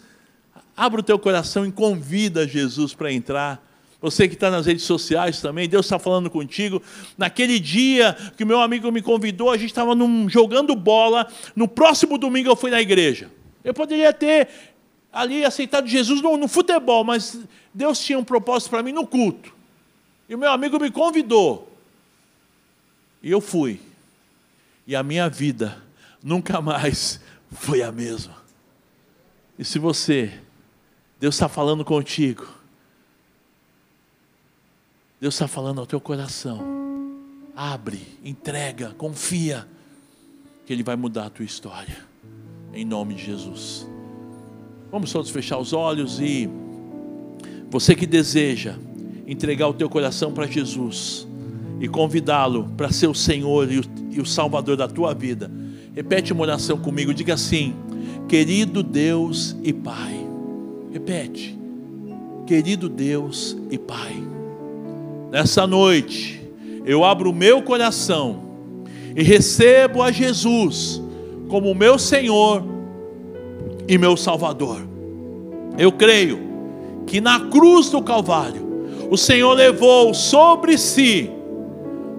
Abra 0.77 1.01
o 1.01 1.05
teu 1.05 1.19
coração 1.19 1.65
e 1.65 1.73
convida 1.73 2.47
Jesus 2.47 2.93
para 2.93 3.11
entrar. 3.11 3.67
Você 4.05 4.29
que 4.29 4.35
está 4.35 4.51
nas 4.51 4.67
redes 4.67 4.85
sociais 4.85 5.41
também, 5.41 5.67
Deus 5.67 5.87
está 5.87 5.99
falando 5.99 6.29
contigo. 6.29 6.83
Naquele 7.17 7.59
dia 7.59 8.15
que 8.37 8.45
meu 8.45 8.61
amigo 8.61 8.93
me 8.93 9.01
convidou, 9.01 9.51
a 9.51 9.57
gente 9.57 9.71
estava 9.71 9.93
jogando 10.29 10.77
bola. 10.77 11.27
No 11.57 11.67
próximo 11.67 12.19
domingo 12.19 12.51
eu 12.51 12.55
fui 12.55 12.71
na 12.71 12.83
igreja. 12.83 13.31
Eu 13.65 13.73
poderia 13.73 14.13
ter 14.13 14.47
ali 15.11 15.43
aceitado 15.43 15.87
Jesus 15.87 16.21
no, 16.21 16.37
no 16.37 16.47
futebol, 16.49 17.03
mas 17.03 17.41
Deus 17.73 17.99
tinha 17.99 18.19
um 18.19 18.25
propósito 18.25 18.69
para 18.69 18.83
mim 18.83 18.93
no 18.93 19.07
culto. 19.07 19.55
E 20.29 20.35
o 20.35 20.39
meu 20.39 20.51
amigo 20.51 20.79
me 20.79 20.91
convidou. 20.91 21.73
E 23.23 23.31
eu 23.31 23.41
fui. 23.41 23.81
E 24.87 24.95
a 24.95 25.03
minha 25.03 25.31
vida 25.31 25.83
nunca 26.23 26.61
mais 26.61 27.23
foi 27.51 27.81
a 27.81 27.91
mesma. 27.91 28.37
E 29.59 29.65
se 29.65 29.79
você, 29.79 30.31
Deus 31.19 31.37
está 31.37 31.49
falando 31.49 31.87
contigo, 31.87 32.47
Deus 35.25 35.37
está 35.37 35.49
falando 35.49 35.81
ao 35.81 35.87
teu 35.87 35.99
coração. 35.99 36.61
Abre, 37.57 37.99
entrega, 38.23 38.91
confia, 38.91 39.67
que 40.67 40.71
Ele 40.71 40.83
vai 40.83 40.97
mudar 40.97 41.25
a 41.25 41.31
tua 41.31 41.47
história. 41.47 41.97
Em 42.75 42.85
nome 42.85 43.15
de 43.15 43.25
Jesus. 43.25 43.89
Vamos 44.93 45.11
todos 45.11 45.31
fechar 45.31 45.57
os 45.57 45.73
olhos 45.73 46.21
e 46.21 46.47
você 47.71 47.95
que 47.95 48.07
deseja 48.07 48.77
entregar 49.27 49.67
o 49.67 49.73
teu 49.73 49.89
coração 49.89 50.31
para 50.31 50.47
Jesus 50.47 51.27
e 51.81 51.89
convidá-lo 51.89 52.69
para 52.77 52.93
ser 52.93 53.07
o 53.07 53.15
Senhor 53.15 53.73
e 53.73 53.79
o, 53.79 53.85
e 54.11 54.21
o 54.21 54.27
Salvador 54.27 54.77
da 54.77 54.87
tua 54.87 55.15
vida, 55.15 55.51
repete 55.95 56.35
uma 56.35 56.43
oração 56.43 56.77
comigo, 56.77 57.15
diga 57.15 57.33
assim: 57.33 57.75
Querido 58.29 58.83
Deus 58.83 59.57
e 59.63 59.73
Pai, 59.73 60.21
repete, 60.93 61.59
querido 62.47 62.91
Deus 62.91 63.57
e 63.71 63.79
Pai 63.79 64.34
nessa 65.35 65.67
noite, 65.67 66.41
eu 66.87 67.05
abro 67.05 67.31
o 67.31 67.35
meu 67.35 67.61
coração 67.61 68.85
e 69.17 69.23
recebo 69.25 70.01
a 70.01 70.13
Jesus 70.13 71.03
como 71.49 71.75
meu 71.75 71.99
Senhor 71.99 72.63
e 73.89 73.99
meu 73.99 74.17
Salvador. 74.17 74.81
Eu 75.77 75.91
creio 75.91 76.39
que 77.05 77.21
na 77.21 77.49
cruz 77.49 77.91
do 77.91 78.01
Calvário, 78.01 78.87
o 79.11 79.17
Senhor 79.17 79.53
levou 79.55 80.15
sobre 80.15 80.79
si 80.79 81.29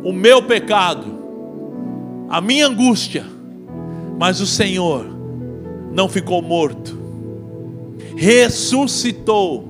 o 0.03 0.11
meu 0.11 0.43
pecado, 0.43 1.07
a 2.27 2.41
minha 2.41 2.67
angústia, 2.67 3.25
mas 4.19 4.41
o 4.41 4.45
Senhor 4.45 5.05
não 5.93 6.09
ficou 6.09 6.41
morto, 6.41 6.99
ressuscitou, 8.17 9.69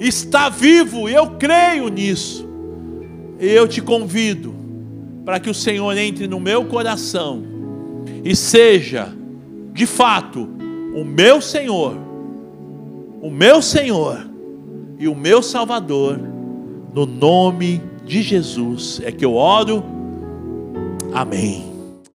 está 0.00 0.48
vivo, 0.48 1.08
e 1.08 1.14
eu 1.14 1.30
creio 1.38 1.86
nisso 1.88 2.45
eu 3.38 3.66
te 3.68 3.80
convido 3.80 4.54
para 5.24 5.40
que 5.40 5.50
o 5.50 5.54
Senhor 5.54 5.96
entre 5.96 6.26
no 6.26 6.38
meu 6.38 6.64
coração 6.66 7.42
e 8.24 8.34
seja, 8.34 9.12
de 9.72 9.86
fato, 9.86 10.48
o 10.94 11.04
meu 11.04 11.40
Senhor, 11.40 11.96
o 13.20 13.30
meu 13.30 13.60
Senhor 13.60 14.28
e 14.98 15.08
o 15.08 15.14
meu 15.14 15.42
Salvador, 15.42 16.18
no 16.94 17.04
nome 17.04 17.82
de 18.04 18.22
Jesus 18.22 19.00
é 19.04 19.12
que 19.12 19.24
eu 19.24 19.34
oro. 19.34 19.84
Amém. 21.12 21.65